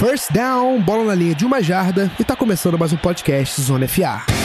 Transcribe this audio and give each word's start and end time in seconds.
First 0.00 0.32
down, 0.32 0.80
bola 0.80 1.04
na 1.04 1.14
linha 1.14 1.34
de 1.34 1.44
uma 1.44 1.62
jarda 1.62 2.10
e 2.18 2.24
tá 2.24 2.34
começando 2.34 2.78
mais 2.78 2.90
um 2.90 2.96
podcast 2.96 3.60
Zona 3.60 3.86
FA. 3.86 4.39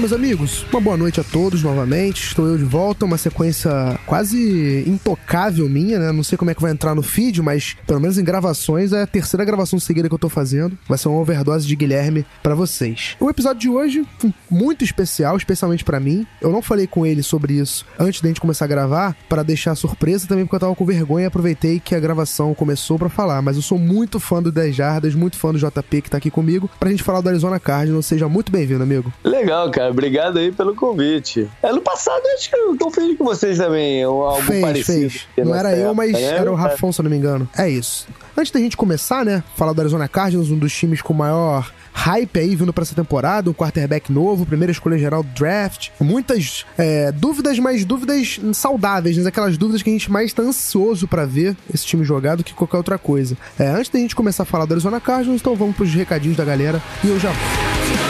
Meus 0.00 0.12
amigos? 0.14 0.64
Uma 0.72 0.80
boa 0.80 0.96
noite 0.96 1.20
a 1.20 1.24
todos 1.24 1.62
novamente. 1.62 2.26
Estou 2.26 2.46
eu 2.46 2.56
de 2.56 2.64
volta, 2.64 3.04
uma 3.04 3.18
sequência 3.18 3.70
quase 4.10 4.82
intocável 4.88 5.68
minha, 5.68 5.96
né? 6.00 6.10
Não 6.10 6.24
sei 6.24 6.36
como 6.36 6.50
é 6.50 6.54
que 6.54 6.60
vai 6.60 6.72
entrar 6.72 6.96
no 6.96 7.02
feed, 7.02 7.40
mas 7.40 7.76
pelo 7.86 8.00
menos 8.00 8.18
em 8.18 8.24
gravações 8.24 8.92
é 8.92 9.02
a 9.02 9.06
terceira 9.06 9.44
gravação 9.44 9.78
seguida 9.78 10.08
que 10.08 10.14
eu 10.16 10.18
tô 10.18 10.28
fazendo. 10.28 10.76
Vai 10.88 10.98
ser 10.98 11.08
uma 11.08 11.20
overdose 11.20 11.64
de 11.64 11.76
Guilherme 11.76 12.26
para 12.42 12.56
vocês. 12.56 13.14
O 13.20 13.30
episódio 13.30 13.60
de 13.60 13.68
hoje 13.68 14.04
muito 14.50 14.82
especial, 14.82 15.36
especialmente 15.36 15.84
para 15.84 16.00
mim. 16.00 16.26
Eu 16.40 16.50
não 16.50 16.60
falei 16.60 16.88
com 16.88 17.06
ele 17.06 17.22
sobre 17.22 17.52
isso 17.52 17.86
antes 18.00 18.20
da 18.20 18.26
gente 18.26 18.40
começar 18.40 18.64
a 18.64 18.68
gravar 18.68 19.16
para 19.28 19.44
deixar 19.44 19.76
surpresa 19.76 20.26
também 20.26 20.44
porque 20.44 20.56
eu 20.56 20.60
tava 20.60 20.74
com 20.74 20.84
vergonha 20.84 21.26
e 21.26 21.28
aproveitei 21.28 21.78
que 21.78 21.94
a 21.94 22.00
gravação 22.00 22.52
começou 22.52 22.98
para 22.98 23.08
falar, 23.08 23.40
mas 23.40 23.54
eu 23.54 23.62
sou 23.62 23.78
muito 23.78 24.18
fã 24.18 24.42
do 24.42 24.50
10 24.50 24.74
Jardas, 24.74 25.14
muito 25.14 25.36
fã 25.36 25.52
do 25.52 25.58
JP 25.60 26.02
que 26.02 26.10
tá 26.10 26.16
aqui 26.16 26.32
comigo 26.32 26.68
pra 26.80 26.90
gente 26.90 27.04
falar 27.04 27.20
do 27.20 27.28
Arizona 27.28 27.60
Cardinals. 27.60 28.06
Seja 28.06 28.28
muito 28.28 28.50
bem-vindo, 28.50 28.82
amigo. 28.82 29.12
Legal, 29.22 29.70
cara. 29.70 29.92
Obrigado 29.92 30.40
aí 30.40 30.50
pelo 30.50 30.74
convite. 30.74 31.48
Ano 31.62 31.80
passado, 31.80 32.22
acho 32.34 32.50
que 32.50 32.56
eu 32.56 32.90
fiz 32.90 33.16
com 33.16 33.24
vocês 33.24 33.56
também, 33.56 33.99
algo 34.04 34.42
fez, 34.42 34.60
parecido. 34.60 35.10
Fez. 35.10 35.26
Não 35.38 35.54
era 35.54 35.76
eu, 35.76 35.94
mas 35.94 36.12
né? 36.12 36.22
era 36.22 36.50
o 36.50 36.54
Rafão, 36.54 36.92
se 36.92 37.00
eu 37.00 37.04
não 37.04 37.10
me 37.10 37.16
engano. 37.16 37.48
É 37.56 37.68
isso. 37.68 38.06
Antes 38.36 38.52
da 38.52 38.60
gente 38.60 38.76
começar, 38.76 39.24
né, 39.24 39.42
falar 39.56 39.72
do 39.72 39.80
Arizona 39.80 40.08
Cardinals, 40.08 40.50
um 40.50 40.58
dos 40.58 40.72
times 40.72 41.02
com 41.02 41.12
maior 41.12 41.70
hype 41.92 42.38
aí 42.38 42.56
vindo 42.56 42.72
para 42.72 42.82
essa 42.82 42.94
temporada, 42.94 43.50
um 43.50 43.52
quarterback 43.52 44.12
novo, 44.12 44.46
primeira 44.46 44.72
escolha 44.72 44.98
geral 44.98 45.22
do 45.22 45.28
draft. 45.30 45.88
Muitas 46.00 46.64
é, 46.78 47.12
dúvidas, 47.12 47.58
mas 47.58 47.84
dúvidas 47.84 48.40
saudáveis, 48.54 49.16
né? 49.16 49.28
Aquelas 49.28 49.58
dúvidas 49.58 49.82
que 49.82 49.90
a 49.90 49.92
gente 49.92 50.10
mais 50.10 50.32
tá 50.32 50.42
ansioso 50.42 51.06
para 51.06 51.26
ver 51.26 51.56
esse 51.72 51.84
time 51.84 52.04
jogar 52.04 52.36
do 52.36 52.44
que 52.44 52.54
qualquer 52.54 52.78
outra 52.78 52.98
coisa. 52.98 53.36
É, 53.58 53.66
antes 53.66 53.90
da 53.90 53.98
gente 53.98 54.14
começar 54.14 54.44
a 54.44 54.46
falar 54.46 54.64
do 54.64 54.74
Arizona 54.74 55.00
Cardinals, 55.00 55.40
então 55.40 55.54
vamos 55.54 55.76
pros 55.76 55.92
recadinhos 55.92 56.36
da 56.36 56.44
galera 56.44 56.82
e 57.04 57.08
eu 57.08 57.18
já 57.18 57.30
volto. 57.30 58.09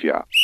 Zona 0.00 0.24
FA. 0.24 0.40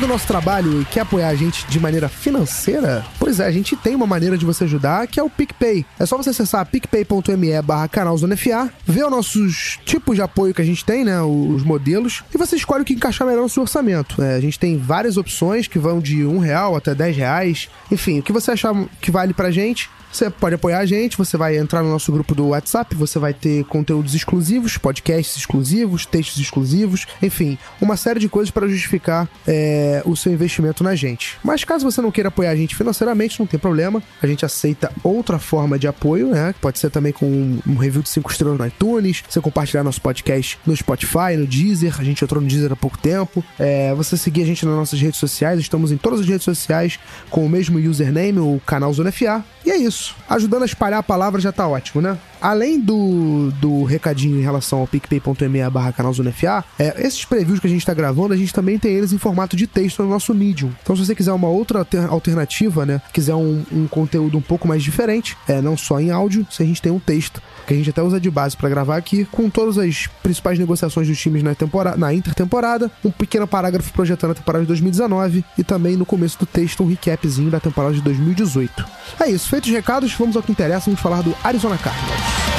do 0.00 0.08
nosso 0.08 0.26
trabalho 0.26 0.80
e 0.80 0.84
quer 0.86 1.00
apoiar 1.00 1.28
a 1.28 1.34
gente 1.34 1.66
de 1.66 1.78
maneira 1.78 2.08
financeira? 2.08 3.04
Pois 3.30 3.38
é, 3.38 3.46
a 3.46 3.52
gente 3.52 3.76
tem 3.76 3.94
uma 3.94 4.08
maneira 4.08 4.36
de 4.36 4.44
você 4.44 4.64
ajudar, 4.64 5.06
que 5.06 5.20
é 5.20 5.22
o 5.22 5.30
PicPay. 5.30 5.86
É 6.00 6.04
só 6.04 6.16
você 6.16 6.30
acessar 6.30 6.66
picpay.me 6.66 7.62
barra 7.62 7.86
canalzonefa, 7.86 8.68
ver 8.84 9.04
os 9.04 9.10
nossos 9.12 9.78
tipos 9.84 10.16
de 10.16 10.20
apoio 10.20 10.52
que 10.52 10.60
a 10.60 10.64
gente 10.64 10.84
tem, 10.84 11.04
né, 11.04 11.22
os 11.22 11.62
modelos, 11.62 12.24
e 12.34 12.36
você 12.36 12.56
escolhe 12.56 12.82
o 12.82 12.84
que 12.84 12.94
encaixar 12.94 13.28
melhor 13.28 13.42
no 13.42 13.48
seu 13.48 13.62
orçamento. 13.62 14.20
É, 14.20 14.34
a 14.34 14.40
gente 14.40 14.58
tem 14.58 14.76
várias 14.76 15.16
opções 15.16 15.68
que 15.68 15.78
vão 15.78 16.00
de 16.00 16.24
um 16.24 16.40
real 16.40 16.74
até 16.74 16.92
dez 16.92 17.16
reais. 17.16 17.68
Enfim, 17.92 18.18
o 18.18 18.22
que 18.24 18.32
você 18.32 18.50
achar 18.50 18.74
que 19.00 19.12
vale 19.12 19.32
pra 19.32 19.52
gente, 19.52 19.88
você 20.12 20.28
pode 20.28 20.56
apoiar 20.56 20.78
a 20.78 20.86
gente, 20.86 21.16
você 21.16 21.36
vai 21.36 21.56
entrar 21.56 21.82
no 21.82 21.88
nosso 21.90 22.10
grupo 22.10 22.34
do 22.34 22.48
WhatsApp, 22.48 22.94
você 22.96 23.18
vai 23.18 23.32
ter 23.32 23.64
conteúdos 23.64 24.14
exclusivos, 24.14 24.76
podcasts 24.76 25.36
exclusivos, 25.36 26.04
textos 26.04 26.42
exclusivos, 26.42 27.06
enfim, 27.22 27.56
uma 27.80 27.96
série 27.96 28.18
de 28.18 28.28
coisas 28.28 28.50
para 28.50 28.66
justificar 28.66 29.28
é, 29.46 30.02
o 30.04 30.16
seu 30.16 30.32
investimento 30.32 30.82
na 30.82 30.96
gente. 30.96 31.38
Mas 31.44 31.62
caso 31.62 31.88
você 31.88 32.00
não 32.00 32.10
queira 32.10 32.28
apoiar 32.28 32.50
a 32.50 32.56
gente 32.56 32.74
financeiramente, 32.74 33.19
não 33.38 33.46
tem 33.46 33.58
problema, 33.58 34.02
a 34.22 34.26
gente 34.26 34.44
aceita 34.44 34.92
outra 35.02 35.38
forma 35.38 35.78
de 35.78 35.86
apoio, 35.86 36.28
né? 36.28 36.54
Pode 36.60 36.78
ser 36.78 36.90
também 36.90 37.12
com 37.12 37.58
um 37.66 37.76
review 37.76 38.02
de 38.02 38.08
5 38.08 38.30
estrelas 38.30 38.58
no 38.58 38.66
iTunes, 38.66 39.22
você 39.28 39.40
compartilhar 39.40 39.82
nosso 39.82 40.00
podcast 40.00 40.58
no 40.66 40.76
Spotify, 40.76 41.36
no 41.36 41.46
Deezer, 41.46 41.96
a 41.98 42.04
gente 42.04 42.22
entrou 42.24 42.40
no 42.40 42.48
Deezer 42.48 42.72
há 42.72 42.76
pouco 42.76 42.98
tempo, 42.98 43.44
é, 43.58 43.94
você 43.94 44.16
seguir 44.16 44.42
a 44.42 44.46
gente 44.46 44.64
nas 44.64 44.74
nossas 44.74 45.00
redes 45.00 45.18
sociais, 45.18 45.60
estamos 45.60 45.92
em 45.92 45.96
todas 45.96 46.20
as 46.20 46.26
redes 46.26 46.44
sociais 46.44 46.98
com 47.28 47.44
o 47.44 47.48
mesmo 47.48 47.78
username, 47.78 48.38
o 48.38 48.60
canal 48.64 48.92
Zona 48.92 49.12
FA, 49.12 49.44
é 49.70 49.76
isso. 49.76 50.14
Ajudando 50.28 50.62
a 50.62 50.66
espalhar 50.66 51.00
a 51.00 51.02
palavra 51.02 51.40
já 51.40 51.52
tá 51.52 51.66
ótimo, 51.66 52.00
né? 52.00 52.18
Além 52.40 52.80
do, 52.80 53.52
do 53.60 53.84
recadinho 53.84 54.38
em 54.38 54.42
relação 54.42 54.80
ao 54.80 54.86
picpay.me 54.86 55.70
barra 55.70 55.92
canal 55.92 56.12
Zona 56.12 56.32
FA, 56.32 56.64
é, 56.78 57.06
esses 57.06 57.24
previews 57.24 57.60
que 57.60 57.66
a 57.66 57.70
gente 57.70 57.84
tá 57.84 57.92
gravando, 57.92 58.32
a 58.32 58.36
gente 58.36 58.52
também 58.52 58.78
tem 58.78 58.92
eles 58.92 59.12
em 59.12 59.18
formato 59.18 59.56
de 59.56 59.66
texto 59.66 60.02
no 60.02 60.08
nosso 60.08 60.34
Medium. 60.34 60.70
Então 60.82 60.96
se 60.96 61.04
você 61.04 61.14
quiser 61.14 61.32
uma 61.32 61.48
outra 61.48 61.86
alternativa, 62.08 62.86
né? 62.86 63.02
Quiser 63.12 63.34
um, 63.34 63.62
um 63.70 63.86
conteúdo 63.86 64.38
um 64.38 64.42
pouco 64.42 64.66
mais 64.66 64.82
diferente, 64.82 65.36
é, 65.46 65.60
não 65.60 65.76
só 65.76 66.00
em 66.00 66.10
áudio, 66.10 66.46
se 66.50 66.62
a 66.62 66.66
gente 66.66 66.80
tem 66.80 66.90
um 66.90 66.98
texto 66.98 67.42
que 67.66 67.74
a 67.74 67.76
gente 67.76 67.90
até 67.90 68.02
usa 68.02 68.18
de 68.18 68.30
base 68.30 68.56
para 68.56 68.68
gravar 68.68 68.96
aqui, 68.96 69.24
com 69.26 69.50
todas 69.50 69.78
as 69.78 70.06
principais 70.22 70.58
negociações 70.58 71.06
dos 71.06 71.18
times 71.18 71.42
na, 71.42 71.54
temporada, 71.54 71.96
na 71.96 72.12
intertemporada, 72.12 72.90
um 73.04 73.10
pequeno 73.10 73.46
parágrafo 73.46 73.92
projetando 73.92 74.32
a 74.32 74.34
temporada 74.34 74.64
de 74.64 74.68
2019 74.68 75.44
e 75.58 75.62
também 75.62 75.96
no 75.96 76.06
começo 76.06 76.38
do 76.38 76.46
texto 76.46 76.82
um 76.82 76.88
recapzinho 76.88 77.50
da 77.50 77.60
temporada 77.60 77.94
de 77.94 78.00
2018. 78.00 78.84
É 79.20 79.30
isso, 79.30 79.48
feitos 79.60 79.70
os 79.70 79.74
recados, 79.74 80.14
vamos 80.14 80.36
ao 80.36 80.42
que 80.42 80.52
interessa, 80.52 80.86
vamos 80.86 81.00
falar 81.00 81.22
do 81.22 81.36
Arizona 81.44 81.76
Cardinals. 81.76 82.49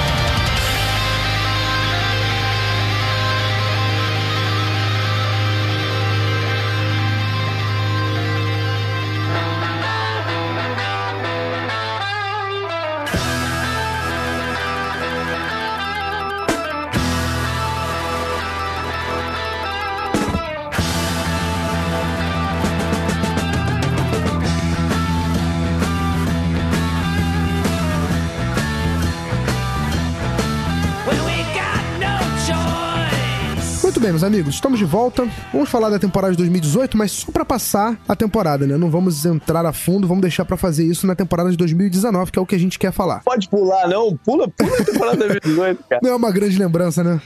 Bem, 34.01 34.09
meus 34.09 34.23
amigos, 34.23 34.56
estamos 34.56 34.79
de 34.79 34.85
volta. 34.85 35.28
Vamos 35.53 35.69
falar 35.69 35.91
da 35.91 36.00
temporada 36.00 36.31
de 36.31 36.38
2018, 36.39 36.97
mas 36.97 37.12
só 37.12 37.31
para 37.31 37.45
passar 37.45 38.00
a 38.07 38.16
temporada, 38.16 38.66
né? 38.66 38.75
Não 38.75 38.89
vamos 38.89 39.25
entrar 39.25 39.63
a 39.63 39.72
fundo, 39.72 40.07
vamos 40.07 40.23
deixar 40.23 40.44
para 40.44 40.57
fazer 40.57 40.84
isso 40.84 41.06
na 41.06 41.13
temporada 41.13 41.51
de 41.51 41.57
2019, 41.57 42.31
que 42.31 42.39
é 42.39 42.41
o 42.41 42.45
que 42.45 42.56
a 42.56 42.57
gente 42.57 42.79
quer 42.79 42.91
falar. 42.91 43.22
Pode 43.23 43.47
pular, 43.47 43.88
não. 43.88 44.17
Pula, 44.17 44.47
pula 44.47 44.75
a 44.79 44.84
temporada 44.84 45.17
de 45.28 45.39
2018, 45.39 45.84
cara. 45.88 46.01
Não 46.03 46.09
é 46.09 46.16
uma 46.16 46.31
grande 46.31 46.57
lembrança, 46.57 47.03
né? 47.03 47.22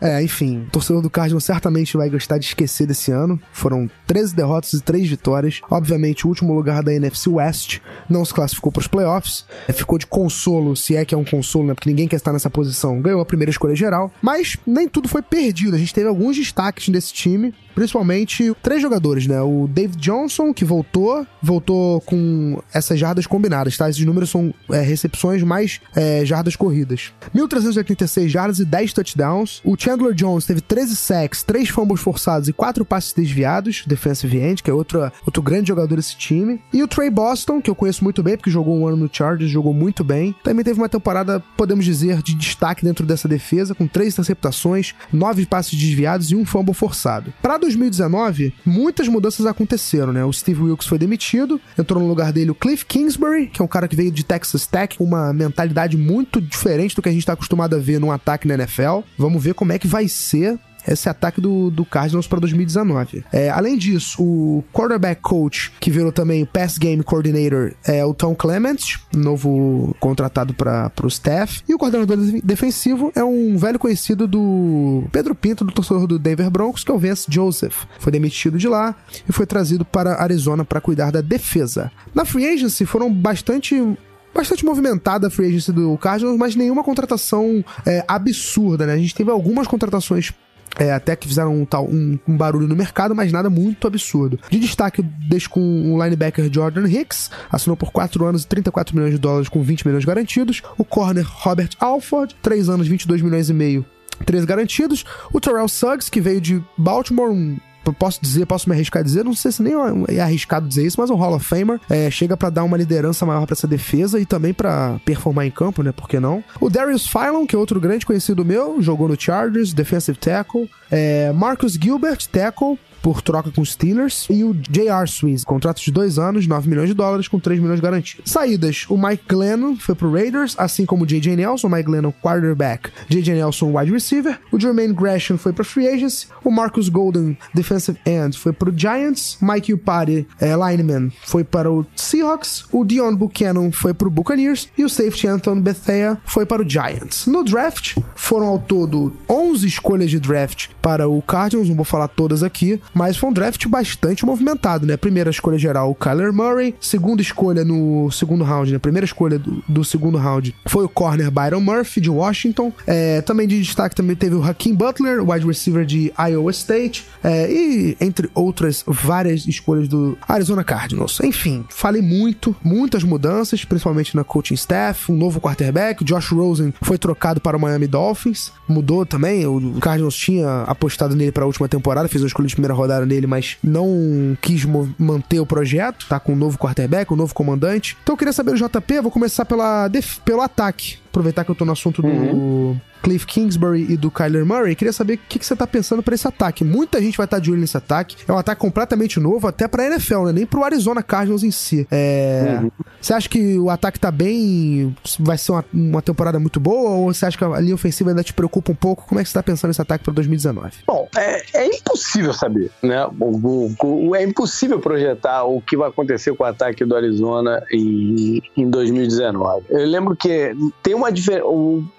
É, 0.00 0.22
enfim, 0.22 0.64
o 0.66 0.70
torcedor 0.70 1.02
do 1.02 1.10
Cardinals 1.10 1.44
certamente 1.44 1.96
vai 1.96 2.08
gostar 2.08 2.38
de 2.38 2.46
esquecer 2.46 2.86
desse 2.86 3.10
ano. 3.10 3.40
Foram 3.52 3.90
13 4.06 4.34
derrotas 4.34 4.72
e 4.72 4.80
3 4.80 5.08
vitórias. 5.08 5.60
Obviamente, 5.70 6.26
o 6.26 6.28
último 6.28 6.54
lugar 6.54 6.82
da 6.82 6.92
NFC 6.92 7.28
West 7.28 7.80
não 8.08 8.24
se 8.24 8.34
classificou 8.34 8.72
para 8.72 8.80
os 8.80 8.88
playoffs. 8.88 9.44
É, 9.68 9.72
ficou 9.72 9.98
de 9.98 10.06
consolo, 10.06 10.76
se 10.76 10.96
é 10.96 11.04
que 11.04 11.14
é 11.14 11.18
um 11.18 11.24
consolo, 11.24 11.68
né? 11.68 11.74
Porque 11.74 11.90
ninguém 11.90 12.08
quer 12.08 12.16
estar 12.16 12.32
nessa 12.32 12.50
posição. 12.50 13.00
Ganhou 13.00 13.20
a 13.20 13.26
primeira 13.26 13.50
escolha 13.50 13.74
geral. 13.74 14.12
Mas 14.22 14.56
nem 14.66 14.88
tudo 14.88 15.08
foi 15.08 15.22
perdido. 15.22 15.76
A 15.76 15.78
gente 15.78 15.94
teve 15.94 16.08
alguns 16.08 16.36
destaques 16.36 16.88
desse 16.88 17.12
time 17.12 17.54
principalmente 17.76 18.56
três 18.62 18.80
jogadores, 18.80 19.26
né? 19.26 19.38
O 19.42 19.68
David 19.68 19.98
Johnson, 19.98 20.52
que 20.52 20.64
voltou, 20.64 21.26
voltou 21.42 22.00
com 22.00 22.60
essas 22.72 22.98
jardas 22.98 23.26
combinadas, 23.26 23.76
tá? 23.76 23.88
Esses 23.88 24.04
números 24.04 24.30
são 24.30 24.52
é, 24.70 24.80
recepções 24.80 25.42
mais 25.42 25.78
é, 25.94 26.24
jardas 26.24 26.56
corridas. 26.56 27.12
1.386 27.34 28.28
jardas 28.28 28.58
e 28.60 28.64
10 28.64 28.94
touchdowns. 28.94 29.60
O 29.62 29.76
Chandler 29.78 30.14
Jones 30.14 30.46
teve 30.46 30.62
13 30.62 30.96
sacks, 30.96 31.42
3 31.42 31.68
fumbles 31.68 32.00
forçados 32.00 32.48
e 32.48 32.52
4 32.54 32.82
passes 32.82 33.12
desviados, 33.12 33.84
defensive 33.86 34.38
end, 34.38 34.62
que 34.62 34.70
é 34.70 34.74
outro, 34.74 35.12
outro 35.26 35.42
grande 35.42 35.68
jogador 35.68 35.94
desse 35.94 36.16
time. 36.16 36.58
E 36.72 36.82
o 36.82 36.88
Trey 36.88 37.10
Boston, 37.10 37.60
que 37.60 37.68
eu 37.68 37.74
conheço 37.74 38.02
muito 38.02 38.22
bem, 38.22 38.38
porque 38.38 38.50
jogou 38.50 38.74
um 38.74 38.86
ano 38.86 38.96
no 38.96 39.10
Chargers, 39.12 39.50
jogou 39.50 39.74
muito 39.74 40.02
bem. 40.02 40.34
Também 40.42 40.64
teve 40.64 40.80
uma 40.80 40.88
temporada, 40.88 41.40
podemos 41.58 41.84
dizer, 41.84 42.22
de 42.22 42.34
destaque 42.34 42.82
dentro 42.82 43.04
dessa 43.04 43.28
defesa, 43.28 43.74
com 43.74 43.86
3 43.86 44.14
interceptações, 44.14 44.94
9 45.12 45.44
passes 45.44 45.78
desviados 45.78 46.30
e 46.30 46.36
um 46.36 46.46
fumble 46.46 46.72
forçado. 46.72 47.34
Para 47.42 47.58
2019, 47.66 48.54
muitas 48.64 49.08
mudanças 49.08 49.44
aconteceram, 49.46 50.12
né? 50.12 50.24
O 50.24 50.32
Steve 50.32 50.62
Wilkes 50.62 50.86
foi 50.86 50.98
demitido, 50.98 51.60
entrou 51.78 52.00
no 52.00 52.08
lugar 52.08 52.32
dele 52.32 52.50
o 52.50 52.54
Cliff 52.54 52.84
Kingsbury, 52.86 53.48
que 53.48 53.60
é 53.60 53.64
um 53.64 53.68
cara 53.68 53.88
que 53.88 53.96
veio 53.96 54.10
de 54.10 54.24
Texas 54.24 54.66
Tech, 54.66 54.96
uma 55.00 55.32
mentalidade 55.32 55.96
muito 55.96 56.40
diferente 56.40 56.94
do 56.94 57.02
que 57.02 57.08
a 57.08 57.12
gente 57.12 57.22
está 57.22 57.32
acostumado 57.32 57.74
a 57.74 57.78
ver 57.78 57.98
num 57.98 58.12
ataque 58.12 58.46
na 58.46 58.54
NFL. 58.54 59.00
Vamos 59.18 59.42
ver 59.42 59.54
como 59.54 59.72
é 59.72 59.78
que 59.78 59.86
vai 59.86 60.08
ser 60.08 60.58
esse 60.86 61.08
ataque 61.08 61.40
do, 61.40 61.70
do 61.70 61.84
Cardinals 61.84 62.26
para 62.26 62.40
2019. 62.40 63.24
É, 63.32 63.50
além 63.50 63.76
disso, 63.76 64.22
o 64.22 64.64
quarterback 64.72 65.20
coach, 65.20 65.72
que 65.80 65.90
virou 65.90 66.12
também 66.12 66.44
pass 66.44 66.78
game 66.78 67.02
coordinator, 67.02 67.72
é 67.84 68.04
o 68.04 68.14
Tom 68.14 68.34
Clements, 68.34 69.00
novo 69.14 69.94
contratado 70.00 70.54
para 70.54 70.92
o 71.02 71.08
staff. 71.08 71.62
E 71.68 71.74
o 71.74 71.78
coordenador 71.78 72.16
defensivo 72.42 73.12
é 73.14 73.24
um 73.24 73.56
velho 73.56 73.78
conhecido 73.78 74.26
do 74.26 75.04
Pedro 75.12 75.34
Pinto, 75.34 75.64
do 75.64 75.72
torcedor 75.72 76.06
do 76.06 76.18
Denver 76.18 76.50
Broncos, 76.50 76.84
que 76.84 76.90
é 76.90 76.94
o 76.94 76.98
Vance 76.98 77.26
Joseph. 77.28 77.84
Foi 77.98 78.12
demitido 78.12 78.58
de 78.58 78.68
lá 78.68 78.94
e 79.28 79.32
foi 79.32 79.46
trazido 79.46 79.84
para 79.84 80.22
Arizona 80.22 80.64
para 80.64 80.80
cuidar 80.80 81.10
da 81.10 81.20
defesa. 81.20 81.90
Na 82.14 82.24
free 82.24 82.46
agency 82.46 82.84
foram 82.86 83.12
bastante 83.12 83.96
bastante 84.34 84.66
movimentada 84.66 85.28
a 85.28 85.30
free 85.30 85.48
agency 85.48 85.72
do 85.72 85.96
Cardinals, 85.96 86.36
mas 86.36 86.54
nenhuma 86.54 86.84
contratação 86.84 87.64
é, 87.86 88.04
absurda, 88.06 88.84
né? 88.84 88.92
A 88.92 88.98
gente 88.98 89.14
teve 89.14 89.30
algumas 89.30 89.66
contratações 89.66 90.30
é, 90.78 90.92
até 90.92 91.16
que 91.16 91.26
fizeram 91.26 91.54
um, 91.54 91.64
tal, 91.64 91.86
um, 91.86 92.18
um, 92.26 92.36
barulho 92.36 92.68
no 92.68 92.76
mercado, 92.76 93.14
mas 93.14 93.32
nada 93.32 93.48
muito 93.48 93.86
absurdo. 93.86 94.38
De 94.50 94.58
destaque, 94.58 95.02
deixo 95.02 95.50
com 95.50 95.60
o 95.60 96.02
linebacker 96.02 96.50
Jordan 96.52 96.88
Hicks, 96.88 97.30
assinou 97.50 97.76
por 97.76 97.90
4 97.90 98.24
anos 98.24 98.44
e 98.44 98.46
34 98.46 98.94
milhões 98.94 99.12
de 99.12 99.18
dólares 99.18 99.48
com 99.48 99.62
20 99.62 99.86
milhões 99.86 100.04
garantidos. 100.04 100.62
O 100.76 100.84
corner 100.84 101.26
Robert 101.26 101.70
Alford, 101.80 102.36
3 102.42 102.68
anos, 102.68 102.88
22 102.88 103.22
milhões 103.22 103.48
e 103.48 103.54
meio 103.54 103.84
3 104.24 104.44
garantidos. 104.44 105.04
O 105.32 105.40
Terrell 105.40 105.68
Suggs, 105.68 106.10
que 106.10 106.20
veio 106.20 106.40
de 106.40 106.62
Baltimore, 106.76 107.30
um 107.30 107.56
posso 107.92 108.20
dizer, 108.20 108.46
posso 108.46 108.68
me 108.68 108.74
arriscar 108.74 109.00
a 109.00 109.04
dizer, 109.04 109.24
não 109.24 109.34
sei 109.34 109.52
se 109.52 109.62
nem 109.62 109.74
é 110.08 110.20
arriscado 110.20 110.68
dizer 110.68 110.86
isso, 110.86 111.00
mas 111.00 111.10
um 111.10 111.14
Hall 111.14 111.34
of 111.34 111.44
Famer 111.44 111.80
é, 111.88 112.10
chega 112.10 112.36
para 112.36 112.50
dar 112.50 112.64
uma 112.64 112.76
liderança 112.76 113.26
maior 113.26 113.46
para 113.46 113.54
essa 113.54 113.66
defesa 113.66 114.18
e 114.18 114.26
também 114.26 114.52
para 114.52 114.98
performar 115.04 115.46
em 115.46 115.50
campo, 115.50 115.82
né? 115.82 115.92
Por 115.92 116.08
que 116.08 116.18
não? 116.20 116.42
O 116.60 116.68
Darius 116.68 117.06
Phylon, 117.06 117.46
que 117.46 117.54
é 117.54 117.58
outro 117.58 117.80
grande 117.80 118.06
conhecido 118.06 118.44
meu, 118.44 118.80
jogou 118.80 119.08
no 119.08 119.20
Chargers, 119.20 119.72
defensive 119.72 120.18
tackle. 120.18 120.70
É, 120.90 121.32
Marcus 121.32 121.74
Gilbert, 121.74 122.26
tackle 122.30 122.78
por 123.06 123.22
troca 123.22 123.52
com 123.52 123.60
os 123.60 123.70
Steelers. 123.70 124.26
E 124.28 124.42
o 124.42 124.52
J.R. 124.52 125.06
Swiss, 125.06 125.44
contrato 125.44 125.80
de 125.80 125.92
dois 125.92 126.18
anos, 126.18 126.44
9 126.44 126.68
milhões 126.68 126.88
de 126.88 126.94
dólares, 126.94 127.28
com 127.28 127.38
3 127.38 127.60
milhões 127.60 127.78
garantidos. 127.78 128.32
Saídas: 128.32 128.84
o 128.88 128.98
Mike 128.98 129.22
Glennon 129.28 129.76
foi 129.76 129.94
pro 129.94 130.10
Raiders, 130.10 130.56
assim 130.58 130.84
como 130.84 131.04
o 131.04 131.06
J.J. 131.06 131.36
Nelson, 131.36 131.68
Mike 131.68 131.84
Glennon, 131.84 132.12
quarterback, 132.20 132.90
J.J. 133.08 133.36
Nelson, 133.36 133.78
wide 133.78 133.92
receiver. 133.92 134.40
O 134.50 134.58
Jermaine 134.58 134.92
Gresham 134.92 135.38
foi 135.38 135.52
pro 135.52 135.64
Free 135.64 135.86
Agency. 135.86 136.26
O 136.42 136.50
Marcus 136.50 136.88
Golden, 136.88 137.38
defensive 137.54 137.96
end, 138.04 138.36
foi 138.36 138.52
pro 138.52 138.76
Giants. 138.76 139.38
Mike 139.40 139.72
Upari, 139.72 140.26
é, 140.40 140.52
lineman, 140.56 141.12
foi 141.24 141.44
para 141.44 141.70
o 141.70 141.86
Seahawks. 141.94 142.64
O 142.72 142.84
Dion 142.84 143.14
Buchanan 143.14 143.70
foi 143.70 143.94
pro 143.94 144.10
Buccaneers. 144.10 144.68
E 144.76 144.84
o 144.84 144.88
safety 144.88 145.28
Anton 145.28 145.60
Bethea 145.60 146.18
foi 146.24 146.44
para 146.44 146.60
o 146.60 146.68
Giants. 146.68 147.28
No 147.28 147.44
draft, 147.44 147.96
foram 148.16 148.46
ao 148.48 148.58
todo 148.58 149.12
11 149.30 149.64
escolhas 149.64 150.10
de 150.10 150.18
draft 150.18 150.70
para 150.82 151.08
o 151.08 151.22
Cardinals, 151.22 151.68
não 151.68 151.76
vou 151.76 151.84
falar 151.84 152.08
todas 152.08 152.42
aqui, 152.42 152.80
mas 152.96 153.18
foi 153.18 153.28
um 153.28 153.32
draft 153.32 153.68
bastante 153.68 154.24
movimentado, 154.24 154.86
né? 154.86 154.96
Primeira 154.96 155.28
escolha 155.28 155.58
geral, 155.58 155.90
o 155.90 155.94
Kyler 155.94 156.32
Murray. 156.32 156.74
Segunda 156.80 157.20
escolha 157.20 157.62
no 157.62 158.10
segundo 158.10 158.42
round, 158.42 158.72
né? 158.72 158.78
Primeira 158.78 159.04
escolha 159.04 159.38
do, 159.38 159.62
do 159.68 159.84
segundo 159.84 160.16
round 160.16 160.54
foi 160.66 160.86
o 160.86 160.88
corner 160.88 161.30
Byron 161.30 161.60
Murphy, 161.60 162.00
de 162.00 162.08
Washington. 162.08 162.72
É, 162.86 163.20
também 163.20 163.46
de 163.46 163.60
destaque 163.60 163.94
também 163.94 164.16
teve 164.16 164.34
o 164.34 164.42
Hakeem 164.42 164.74
Butler, 164.74 165.22
wide 165.22 165.46
receiver 165.46 165.84
de 165.84 166.10
Iowa 166.18 166.50
State. 166.52 167.06
É, 167.22 167.52
e 167.52 167.96
entre 168.00 168.30
outras 168.34 168.82
várias 168.86 169.46
escolhas 169.46 169.88
do 169.88 170.16
Arizona 170.26 170.64
Cardinals. 170.64 171.20
Enfim, 171.20 171.66
falei 171.68 172.00
muito, 172.00 172.56
muitas 172.64 173.04
mudanças, 173.04 173.62
principalmente 173.62 174.16
na 174.16 174.24
coaching 174.24 174.54
staff, 174.54 175.12
um 175.12 175.16
novo 175.16 175.38
quarterback. 175.38 176.02
Josh 176.02 176.30
Rosen 176.30 176.72
foi 176.80 176.96
trocado 176.96 177.42
para 177.42 177.58
o 177.58 177.60
Miami 177.60 177.86
Dolphins, 177.86 178.52
mudou 178.66 179.04
também. 179.04 179.46
O 179.46 179.74
Cardinals 179.80 180.16
tinha 180.16 180.62
apostado 180.62 181.14
nele 181.14 181.32
para 181.32 181.44
a 181.44 181.46
última 181.46 181.68
temporada, 181.68 182.08
fez 182.08 182.24
a 182.24 182.26
escolha 182.26 182.48
de 182.48 182.54
primeira 182.54 182.74
rodada 182.76 183.04
nele, 183.04 183.26
mas 183.26 183.56
não 183.62 184.36
quis 184.40 184.64
manter 184.98 185.40
o 185.40 185.46
projeto, 185.46 186.06
tá 186.08 186.20
com 186.20 186.32
um 186.32 186.36
novo 186.36 186.58
quarterback, 186.58 187.12
um 187.12 187.16
novo 187.16 187.34
comandante. 187.34 187.96
Então 188.02 188.12
eu 188.12 188.16
queria 188.18 188.32
saber 188.32 188.52
do 188.52 188.56
JP, 188.56 189.00
vou 189.00 189.10
começar 189.10 189.44
pela 189.44 189.90
pelo 190.24 190.40
ataque. 190.40 190.98
Aproveitar 191.16 191.44
que 191.46 191.50
eu 191.50 191.54
tô 191.54 191.64
no 191.64 191.72
assunto 191.72 192.02
do 192.02 192.08
uhum. 192.08 192.78
Cliff 193.02 193.24
Kingsbury 193.24 193.86
e 193.90 193.96
do 193.96 194.10
Kyler 194.10 194.44
Murray, 194.44 194.74
queria 194.74 194.92
saber 194.92 195.14
o 195.14 195.18
que, 195.28 195.38
que 195.38 195.46
você 195.46 195.56
tá 195.56 195.66
pensando 195.66 196.02
para 196.02 196.14
esse 196.14 196.28
ataque. 196.28 196.62
Muita 196.62 197.00
gente 197.00 197.16
vai 197.16 197.24
estar 197.24 197.38
tá 197.38 197.42
de 197.42 197.50
olho 197.50 197.60
nesse 197.60 197.76
ataque. 197.76 198.16
É 198.28 198.32
um 198.32 198.36
ataque 198.36 198.60
completamente 198.60 199.18
novo, 199.18 199.48
até 199.48 199.66
pra 199.66 199.86
NFL, 199.86 200.24
né? 200.26 200.32
Nem 200.32 200.44
pro 200.44 200.62
Arizona 200.62 201.02
Cardinals 201.02 201.42
em 201.42 201.50
si. 201.50 201.86
É... 201.90 202.58
Uhum. 202.60 202.70
Você 203.00 203.14
acha 203.14 203.28
que 203.30 203.58
o 203.58 203.70
ataque 203.70 203.98
tá 203.98 204.10
bem? 204.10 204.94
Vai 205.20 205.38
ser 205.38 205.52
uma, 205.52 205.64
uma, 205.72 206.02
temporada 206.02 206.38
muito 206.38 206.58
boa? 206.60 206.90
Ou 206.90 207.14
você 207.14 207.24
acha 207.24 207.38
que 207.38 207.44
a 207.44 207.60
linha 207.60 207.74
ofensiva 207.74 208.10
ainda 208.10 208.22
te 208.22 208.34
preocupa 208.34 208.72
um 208.72 208.74
pouco? 208.74 209.06
Como 209.06 209.20
é 209.20 209.22
que 209.22 209.30
você 209.30 209.34
tá 209.34 209.42
pensando 209.42 209.68
nesse 209.68 209.80
ataque 209.80 210.04
para 210.04 210.12
2019? 210.12 210.72
Bom, 210.86 211.08
é, 211.16 211.42
é, 211.54 211.66
impossível 211.66 212.34
saber, 212.34 212.70
né? 212.82 213.06
O, 213.20 213.70
o, 213.80 214.08
o, 214.08 214.16
é 214.16 214.22
impossível 214.22 214.80
projetar 214.80 215.44
o 215.44 215.62
que 215.62 215.76
vai 215.76 215.88
acontecer 215.88 216.34
com 216.34 216.42
o 216.42 216.46
ataque 216.46 216.84
do 216.84 216.94
Arizona 216.94 217.62
em, 217.72 218.42
em 218.56 218.68
2019. 218.68 219.66
Eu 219.70 219.86
lembro 219.86 220.16
que 220.16 220.54
tem 220.82 220.94
uma 220.94 221.05
diferença. 221.10 221.46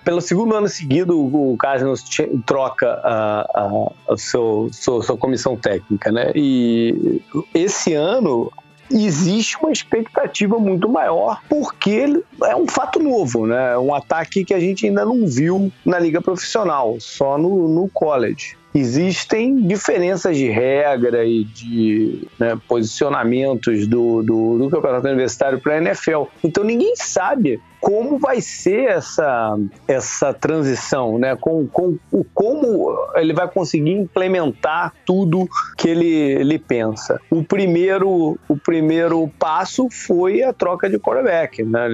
Pelo 0.03 0.21
segundo 0.21 0.55
ano 0.55 0.67
seguido 0.67 1.19
o 1.19 1.55
Cardinals 1.57 2.03
troca 2.45 2.87
a, 3.03 3.41
a, 3.53 4.13
a 4.13 4.17
seu, 4.17 4.69
sua, 4.71 5.03
sua 5.03 5.17
comissão 5.17 5.55
técnica, 5.55 6.11
né? 6.11 6.31
E 6.35 7.21
esse 7.53 7.93
ano 7.93 8.51
existe 8.89 9.57
uma 9.61 9.71
expectativa 9.71 10.57
muito 10.57 10.87
maior 10.87 11.41
porque 11.49 12.05
é 12.43 12.55
um 12.55 12.67
fato 12.67 12.99
novo, 12.99 13.45
né? 13.45 13.73
É 13.73 13.77
um 13.77 13.93
ataque 13.93 14.45
que 14.45 14.53
a 14.53 14.59
gente 14.59 14.85
ainda 14.85 15.03
não 15.03 15.27
viu 15.27 15.71
na 15.85 15.99
liga 15.99 16.21
profissional, 16.21 16.95
só 16.99 17.37
no, 17.37 17.67
no 17.67 17.89
college 17.89 18.55
existem 18.77 19.67
diferenças 19.67 20.37
de 20.37 20.49
regra 20.49 21.25
e 21.25 21.43
de 21.43 22.27
né, 22.39 22.57
posicionamentos 22.67 23.87
do, 23.87 24.21
do, 24.21 24.57
do 24.59 24.69
campeonato 24.69 25.07
universitário 25.07 25.59
para 25.59 25.75
a 25.75 25.77
NFL. 25.77 26.23
Então 26.43 26.63
ninguém 26.63 26.95
sabe 26.95 27.59
como 27.79 28.17
vai 28.17 28.41
ser 28.41 28.89
essa, 28.89 29.57
essa 29.87 30.33
transição, 30.33 31.17
né? 31.17 31.35
Com, 31.35 31.67
com, 31.67 31.97
como 32.33 32.95
ele 33.15 33.33
vai 33.33 33.47
conseguir 33.47 33.91
implementar 33.91 34.93
tudo 35.05 35.47
que 35.77 35.89
ele, 35.89 36.07
ele 36.07 36.59
pensa. 36.59 37.19
O 37.29 37.43
primeiro, 37.43 38.37
o 38.47 38.57
primeiro 38.57 39.27
passo 39.39 39.87
foi 39.89 40.43
a 40.43 40.53
troca 40.53 40.89
de 40.89 40.99
quarterback, 40.99 41.63
né? 41.63 41.87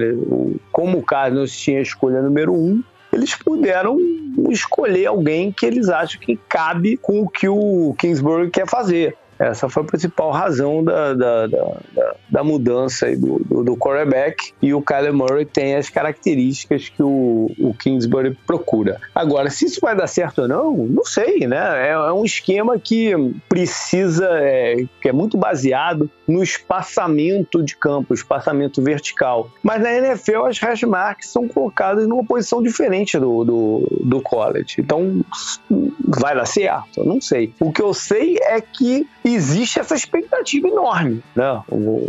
Como 0.72 0.98
o 0.98 1.02
Cardinals 1.02 1.56
tinha 1.56 1.78
a 1.78 1.82
escolha 1.82 2.22
número 2.22 2.52
um, 2.52 2.82
eles 3.12 3.34
puderam 3.34 3.96
escolher 4.50 5.06
alguém 5.06 5.52
que 5.52 5.64
eles 5.64 5.88
acham 5.88 6.20
que 6.20 6.36
cabe 6.48 6.96
com 6.96 7.20
o 7.20 7.28
que 7.28 7.48
o 7.48 7.94
Kingsbury 7.98 8.50
quer 8.50 8.68
fazer. 8.68 9.16
Essa 9.38 9.68
foi 9.68 9.82
a 9.82 9.86
principal 9.86 10.30
razão 10.30 10.82
da, 10.82 11.14
da, 11.14 11.46
da, 11.46 12.14
da 12.30 12.44
mudança 12.44 13.14
do, 13.16 13.38
do, 13.44 13.64
do, 13.64 13.76
quarterback. 13.76 14.52
E 14.62 14.72
o 14.72 14.82
Kyler 14.82 15.12
Murray 15.12 15.44
tem 15.44 15.74
as 15.76 15.88
características 15.88 16.88
que 16.88 17.02
o, 17.02 17.50
o 17.58 17.74
Kingsbury 17.74 18.36
procura. 18.46 19.00
Agora, 19.14 19.50
se 19.50 19.66
isso 19.66 19.80
vai 19.80 19.96
dar 19.96 20.06
certo 20.06 20.42
ou 20.42 20.48
não, 20.48 20.76
não 20.76 21.04
sei, 21.04 21.46
né? 21.46 21.88
É, 21.88 21.90
é 21.90 22.12
um 22.12 22.24
esquema 22.24 22.78
que 22.78 23.12
precisa, 23.48 24.28
é, 24.40 24.84
que 25.00 25.08
é 25.08 25.12
muito 25.12 25.36
baseado 25.36 26.10
no 26.26 26.42
espaçamento 26.42 27.62
de 27.62 27.76
campo, 27.76 28.14
espaçamento 28.14 28.82
vertical. 28.82 29.50
Mas 29.62 29.82
na 29.82 29.92
NFL, 29.92 30.46
as 30.46 30.58
hash 30.58 30.82
marks 30.82 31.28
são 31.28 31.48
colocadas 31.48 32.06
numa 32.06 32.24
posição 32.24 32.62
diferente 32.62 33.18
do, 33.18 33.44
do, 33.44 34.00
do 34.04 34.20
college. 34.20 34.76
Então, 34.78 35.24
vai 36.00 36.34
dar 36.34 36.46
certo? 36.46 37.04
Não 37.04 37.20
sei. 37.20 37.52
O 37.60 37.72
que 37.72 37.82
eu 37.82 37.92
sei 37.92 38.38
é 38.42 38.60
que 38.60 39.06
existe 39.24 39.80
essa 39.80 39.94
expectativa 39.94 40.68
enorme. 40.68 41.22
Né? 41.34 41.62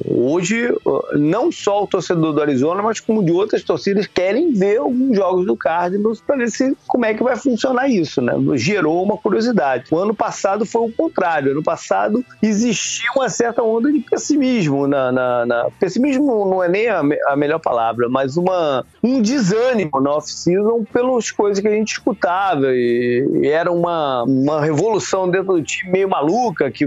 Hoje, 0.07 0.74
não 1.13 1.51
só 1.51 1.84
o 1.84 1.88
torcedor 1.88 2.34
do 2.34 2.41
Arizona, 2.41 2.81
mas 2.81 3.00
como 3.00 3.24
de 3.24 3.31
outras 3.31 3.63
torcidas, 3.63 4.07
querem 4.07 4.51
ver 4.51 4.77
alguns 4.77 5.15
jogos 5.15 5.45
do 5.45 5.55
Cardinals 5.55 6.22
para 6.22 6.38
ver 6.38 6.50
se, 6.50 6.75
como 6.88 7.05
é 7.05 7.13
que 7.13 7.24
vai 7.24 7.36
funcionar 7.36 7.88
isso. 7.88 8.22
Né? 8.22 8.34
Gerou 8.55 9.01
uma 9.03 9.17
curiosidade. 9.17 9.86
O 9.91 9.98
ano 9.98 10.13
passado 10.13 10.65
foi 10.65 10.81
o 10.81 10.91
contrário. 10.91 11.51
Ano 11.51 11.63
passado 11.63 12.24
existia 12.41 13.10
uma 13.15 13.29
certa 13.29 13.63
onda 13.63 13.91
de 13.91 14.00
pessimismo. 14.00 14.88
Na, 14.88 15.12
na, 15.12 15.45
na... 15.45 15.67
Pessimismo 15.79 16.45
não 16.45 16.63
é 16.63 16.67
nem 16.67 16.89
a, 16.89 17.01
me, 17.01 17.17
a, 17.27 17.36
melhor 17.36 17.60
palavra, 17.60 18.10
mas 18.10 18.36
uma, 18.36 18.86
um 19.01 19.22
desânimo 19.22 20.01
na 20.01 20.12
off-season 20.15 20.84
pelas 20.91 21.31
coisas 21.31 21.62
que 21.62 21.67
a 21.67 21.72
gente 21.72 21.93
escutava. 21.93 22.67
E, 22.74 23.27
e 23.41 23.48
era 23.48 23.72
uma, 23.72 24.24
uma 24.24 24.62
revolução 24.62 25.29
dentro 25.29 25.53
do 25.53 25.63
time 25.63 25.91
meio 25.91 26.10
maluca, 26.10 26.69
que 26.69 26.86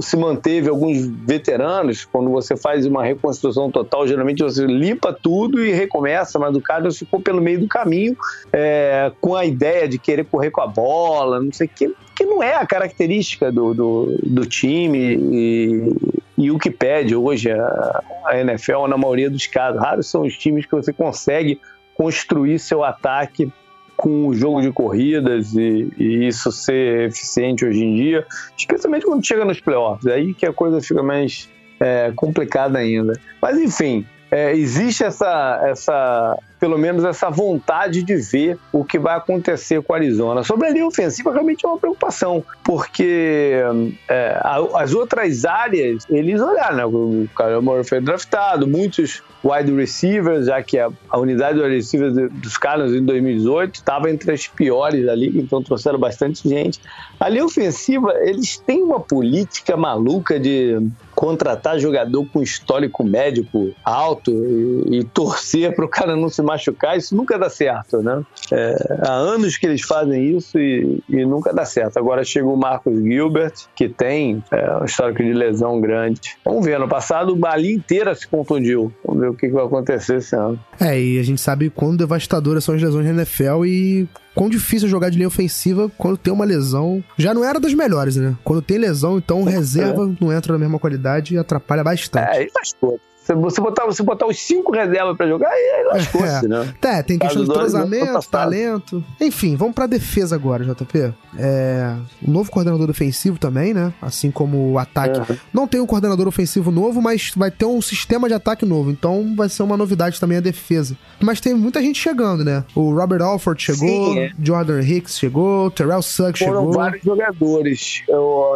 se 0.00 0.16
manteve 0.16 0.68
alguns 0.68 1.06
veteranos. 1.06 2.04
Quando 2.04 2.30
você 2.30 2.56
faz 2.56 2.86
uma 2.86 3.04
reconstrução 3.04 3.70
total, 3.70 4.06
geralmente 4.06 4.42
você 4.42 4.64
limpa 4.64 5.12
tudo 5.12 5.64
e 5.64 5.72
recomeça, 5.72 6.38
mas 6.38 6.54
o 6.54 6.60
Cardinals 6.60 6.98
ficou 6.98 7.20
pelo 7.20 7.40
meio 7.40 7.60
do 7.60 7.68
caminho 7.68 8.16
é, 8.52 9.12
com 9.20 9.34
a 9.34 9.44
ideia 9.44 9.88
de 9.88 9.98
querer 9.98 10.24
correr 10.24 10.50
com 10.50 10.60
a 10.60 10.66
bola, 10.66 11.40
não 11.40 11.52
sei 11.52 11.66
o 11.66 11.70
que, 11.70 11.94
que 12.14 12.24
não 12.24 12.42
é 12.42 12.54
a 12.54 12.66
característica 12.66 13.50
do, 13.52 13.74
do, 13.74 14.18
do 14.22 14.46
time 14.46 15.16
e, 15.16 16.16
e 16.38 16.50
o 16.50 16.58
que 16.58 16.70
pede 16.70 17.14
hoje 17.14 17.50
a, 17.50 18.02
a 18.24 18.40
NFL 18.40 18.86
na 18.88 18.96
maioria 18.96 19.30
dos 19.30 19.46
casos. 19.46 19.80
Raros 19.80 20.06
são 20.06 20.22
os 20.22 20.36
times 20.36 20.66
que 20.66 20.72
você 20.72 20.92
consegue 20.92 21.60
construir 21.96 22.58
seu 22.58 22.84
ataque 22.84 23.50
com 23.96 24.26
o 24.26 24.34
jogo 24.34 24.60
de 24.60 24.70
corridas 24.70 25.54
e, 25.54 25.88
e, 25.98 26.26
isso 26.26 26.52
ser 26.52 27.08
eficiente 27.08 27.64
hoje 27.64 27.82
em 27.82 27.94
dia, 27.94 28.26
especialmente 28.56 29.06
quando 29.06 29.26
chega 29.26 29.44
nos 29.44 29.60
playoffs, 29.60 30.06
aí 30.06 30.34
que 30.34 30.46
a 30.46 30.52
coisa 30.52 30.80
fica 30.80 31.02
mais 31.02 31.48
é, 31.80 32.12
complicada 32.14 32.78
ainda. 32.78 33.18
Mas 33.40 33.58
enfim, 33.58 34.04
é, 34.36 34.54
existe 34.54 35.02
essa, 35.02 35.62
essa, 35.64 36.38
pelo 36.60 36.76
menos 36.76 37.06
essa 37.06 37.30
vontade 37.30 38.02
de 38.02 38.16
ver 38.16 38.58
o 38.70 38.84
que 38.84 38.98
vai 38.98 39.16
acontecer 39.16 39.80
com 39.80 39.94
a 39.94 39.96
Arizona. 39.96 40.44
Sobre 40.44 40.66
a 40.66 40.70
linha 40.70 40.86
ofensiva, 40.86 41.32
realmente 41.32 41.64
é 41.64 41.68
uma 41.68 41.78
preocupação, 41.78 42.44
porque 42.62 43.62
é, 44.06 44.38
as 44.74 44.92
outras 44.92 45.46
áreas, 45.46 46.04
eles 46.10 46.38
olharam, 46.38 46.76
né? 46.76 46.84
O 46.84 47.26
Kyle 47.34 47.62
Murray 47.62 47.84
foi 47.84 47.98
draftado, 47.98 48.66
muitos 48.66 49.22
wide 49.42 49.72
receivers, 49.72 50.46
já 50.46 50.62
que 50.62 50.78
a, 50.78 50.90
a 51.08 51.18
unidade 51.18 51.56
de 51.56 51.64
wide 51.64 51.76
receivers 51.76 52.30
dos 52.30 52.58
Cardinals 52.58 52.92
em 52.92 53.06
2018 53.06 53.76
estava 53.76 54.10
entre 54.10 54.32
as 54.32 54.46
piores 54.46 55.06
da 55.06 55.14
liga, 55.14 55.40
então 55.40 55.62
trouxeram 55.62 55.98
bastante 55.98 56.46
gente. 56.46 56.78
A 57.18 57.30
linha 57.30 57.46
ofensiva, 57.46 58.12
eles 58.20 58.58
têm 58.58 58.82
uma 58.82 59.00
política 59.00 59.78
maluca 59.78 60.38
de 60.38 60.78
contratar 61.16 61.78
jogador 61.78 62.26
com 62.26 62.42
histórico 62.42 63.02
médico 63.02 63.74
alto 63.82 64.30
e, 64.30 64.98
e 64.98 65.04
torcer 65.04 65.74
para 65.74 65.84
o 65.86 65.88
cara 65.88 66.14
não 66.14 66.28
se 66.28 66.42
machucar, 66.42 66.96
isso 66.96 67.16
nunca 67.16 67.38
dá 67.38 67.48
certo, 67.48 68.02
né? 68.02 68.22
É, 68.52 68.98
há 69.00 69.12
anos 69.12 69.56
que 69.56 69.66
eles 69.66 69.80
fazem 69.80 70.36
isso 70.36 70.58
e, 70.58 71.02
e, 71.08 71.24
nunca 71.24 71.54
dá 71.54 71.64
certo. 71.64 71.98
Agora 71.98 72.22
chegou 72.22 72.54
o 72.54 72.56
Marcos 72.56 73.02
Gilbert, 73.02 73.54
que 73.74 73.88
tem 73.88 74.44
é, 74.50 74.76
um 74.76 74.84
histórico 74.84 75.22
de 75.22 75.32
lesão 75.32 75.80
grande. 75.80 76.36
Vamos 76.44 76.64
ver, 76.64 76.78
no 76.78 76.86
passado 76.86 77.36
a 77.46 77.56
linha 77.56 77.74
inteira 77.74 78.14
se 78.14 78.28
contundiu. 78.28 78.92
Vamos 79.02 79.22
ver 79.22 79.30
o 79.30 79.34
que, 79.34 79.46
que 79.48 79.54
vai 79.54 79.64
acontecer 79.64 80.16
esse 80.16 80.36
ano. 80.36 80.60
É, 80.78 81.00
e 81.00 81.18
a 81.18 81.22
gente 81.22 81.40
sabe 81.40 81.70
quão 81.70 81.96
devastadoras 81.96 82.62
são 82.62 82.74
as 82.74 82.82
lesões 82.82 83.06
na 83.06 83.22
NFL 83.22 83.64
e 83.64 84.06
quão 84.36 84.50
difícil 84.50 84.86
é 84.86 84.90
jogar 84.90 85.08
de 85.08 85.16
linha 85.16 85.26
ofensiva 85.26 85.90
quando 85.96 86.18
tem 86.18 86.32
uma 86.32 86.44
lesão. 86.44 87.02
Já 87.16 87.32
não 87.32 87.42
era 87.42 87.58
das 87.58 87.72
melhores, 87.72 88.16
né? 88.16 88.36
Quando 88.44 88.60
tem 88.60 88.76
lesão, 88.76 89.16
então 89.16 89.42
reserva 89.42 90.04
é. 90.04 90.22
não 90.22 90.30
entra 90.30 90.52
na 90.52 90.58
mesma 90.58 90.78
qualidade 90.78 91.34
e 91.34 91.38
atrapalha 91.38 91.82
bastante. 91.82 92.36
É, 92.36 92.42
e 92.44 92.50
pouco. 92.78 93.00
Se 93.26 93.34
você 93.34 93.60
botar, 93.60 93.84
você 93.84 94.04
botar 94.04 94.24
os 94.26 94.38
cinco 94.38 94.70
reservas 94.70 95.16
pra 95.16 95.26
jogar, 95.26 95.50
aí 95.50 95.84
lascou-se, 95.92 96.44
é. 96.44 96.48
né? 96.48 96.74
É, 96.80 97.02
tem 97.02 97.18
questão 97.18 97.42
de 97.42 97.50
entrosamento, 97.50 98.30
talento. 98.30 99.04
Enfim, 99.20 99.56
vamos 99.56 99.74
pra 99.74 99.88
defesa 99.88 100.36
agora, 100.36 100.64
JP. 100.64 101.12
É, 101.36 101.92
o 102.24 102.30
novo 102.30 102.48
coordenador 102.52 102.88
ofensivo 102.88 103.36
também, 103.36 103.74
né? 103.74 103.92
Assim 104.00 104.30
como 104.30 104.70
o 104.70 104.78
ataque. 104.78 105.18
Uhum. 105.18 105.38
Não 105.52 105.66
tem 105.66 105.80
um 105.80 105.86
coordenador 105.86 106.28
ofensivo 106.28 106.70
novo, 106.70 107.02
mas 107.02 107.32
vai 107.36 107.50
ter 107.50 107.64
um 107.64 107.82
sistema 107.82 108.28
de 108.28 108.34
ataque 108.34 108.64
novo. 108.64 108.92
Então 108.92 109.34
vai 109.36 109.48
ser 109.48 109.64
uma 109.64 109.76
novidade 109.76 110.20
também 110.20 110.38
a 110.38 110.40
defesa. 110.40 110.96
Mas 111.20 111.40
tem 111.40 111.52
muita 111.52 111.82
gente 111.82 112.00
chegando, 112.00 112.44
né? 112.44 112.62
O 112.76 112.94
Robert 112.94 113.22
Alford 113.22 113.60
chegou, 113.60 114.14
Sim, 114.14 114.20
é. 114.20 114.30
Jordan 114.40 114.80
Hicks 114.80 115.18
chegou, 115.18 115.68
Terrell 115.72 116.00
Suggs 116.00 116.38
chegou. 116.38 116.54
Foram 116.54 116.70
vários 116.70 117.02
jogadores. 117.02 118.04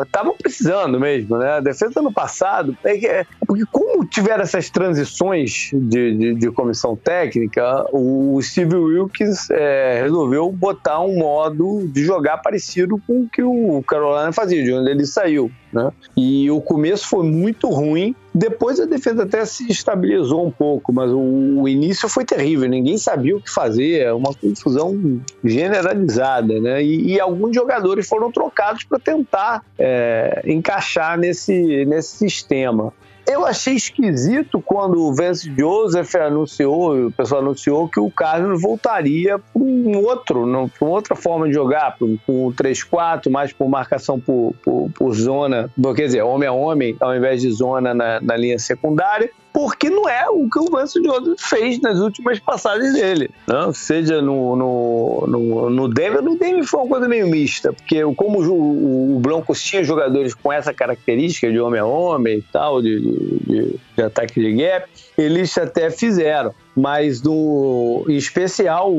Estavam 0.03 0.37
precisando 0.37 1.01
mesmo, 1.01 1.39
né? 1.39 1.55
A 1.55 1.61
defesa 1.61 1.91
do 1.93 1.99
ano 1.99 2.13
passado, 2.13 2.77
é, 2.85 3.05
é 3.05 3.27
porque 3.45 3.65
como 3.73 4.05
tiveram 4.05 4.45
essas 4.61 4.69
transições 4.69 5.71
de, 5.73 6.17
de, 6.17 6.35
de 6.35 6.51
comissão 6.51 6.95
técnica, 6.95 7.87
o 7.93 8.41
Steve 8.43 8.77
Wilkes 8.77 9.51
é, 9.51 10.03
resolveu 10.03 10.53
botar 10.53 11.01
um 11.01 11.19
modo 11.19 11.89
de 11.89 12.05
jogar 12.05 12.39
parecido 12.39 13.01
com 13.07 13.23
o 13.23 13.29
que 13.29 13.43
o 13.43 13.83
Carolina 13.83 14.33
fazia, 14.33 14.63
de 14.63 14.73
onde 14.73 14.91
ele 14.91 15.07
saiu. 15.07 15.51
Né? 15.73 15.91
E 16.17 16.51
o 16.51 16.61
começo 16.61 17.09
foi 17.09 17.25
muito 17.25 17.69
ruim. 17.69 18.15
Depois 18.35 18.79
a 18.79 18.85
defesa 18.85 19.23
até 19.23 19.45
se 19.45 19.71
estabilizou 19.71 20.47
um 20.47 20.51
pouco, 20.51 20.93
mas 20.93 21.11
o, 21.11 21.19
o 21.19 21.69
início 21.69 22.09
foi 22.09 22.25
terrível. 22.25 22.69
Ninguém 22.69 22.99
sabia 22.99 23.37
o 23.37 23.41
que 23.41 23.51
fazer, 23.51 24.03
é 24.03 24.13
uma 24.13 24.33
confusão 24.35 25.21
generalizada, 25.43 26.61
né? 26.61 26.83
E, 26.83 27.15
e 27.15 27.21
alguns 27.21 27.55
jogadores 27.55 28.09
foram 28.09 28.31
trocados 28.31 28.85
para 28.85 28.99
tentar 28.99 29.65
é, 29.79 30.43
encaixar 30.45 31.19
nesse, 31.19 31.85
nesse 31.87 32.17
sistema. 32.17 32.93
Eu 33.31 33.47
achei 33.47 33.75
esquisito 33.75 34.61
quando 34.61 35.01
o 35.01 35.15
Vance 35.15 35.49
Joseph 35.57 36.17
anunciou, 36.17 37.07
o 37.07 37.13
pessoal 37.13 37.41
anunciou 37.41 37.89
que 37.89 38.01
o 38.01 38.11
Carlos 38.11 38.61
voltaria 38.61 39.39
para 39.39 39.63
um 39.63 39.99
outro, 40.05 40.45
para 40.77 40.89
outra 40.89 41.15
forma 41.15 41.47
de 41.47 41.55
jogar, 41.55 41.97
para 41.97 42.09
um 42.09 42.19
3-4, 42.53 43.31
mais 43.31 43.53
por 43.53 43.69
marcação 43.69 44.19
por, 44.19 44.53
por, 44.65 44.91
por, 44.93 45.15
zona, 45.15 45.71
quer 45.95 46.07
dizer, 46.07 46.23
homem 46.23 46.49
a 46.49 46.53
homem, 46.53 46.97
ao 46.99 47.15
invés 47.15 47.41
de 47.41 47.53
zona 47.53 47.95
na, 47.95 48.21
na 48.21 48.37
linha 48.37 48.59
secundária 48.59 49.31
porque 49.61 49.91
não 49.91 50.09
é 50.09 50.27
o 50.31 50.49
que 50.49 50.59
o 50.59 50.71
Vance 50.71 50.99
Joseph 51.05 51.39
fez 51.39 51.79
nas 51.83 51.99
últimas 51.99 52.39
passagens 52.39 52.95
dele. 52.95 53.31
Né? 53.47 53.71
Seja 53.75 54.23
no, 54.23 54.57
no, 54.57 55.27
no, 55.27 55.71
no 55.71 55.89
Denver, 55.89 56.23
no 56.23 56.39
Denver 56.39 56.65
foi 56.65 56.81
uma 56.81 56.89
coisa 56.89 57.07
meio 57.07 57.29
mista, 57.29 57.71
porque 57.71 58.03
como 58.17 58.41
o, 58.41 59.17
o 59.17 59.21
Broncos 59.21 59.63
tinha 59.63 59.85
jogadores 59.85 60.33
com 60.33 60.51
essa 60.51 60.73
característica 60.73 61.51
de 61.51 61.61
homem 61.61 61.79
a 61.79 61.85
homem 61.85 62.39
e 62.39 62.43
tal, 62.51 62.81
de, 62.81 63.01
de, 63.01 63.79
de 63.97 64.03
ataque 64.03 64.41
de 64.41 64.53
gap, 64.55 64.89
eles 65.19 65.57
até 65.59 65.91
fizeram 65.91 66.55
mas 66.81 67.21
do, 67.21 68.05
em 68.09 68.17
especial 68.17 68.91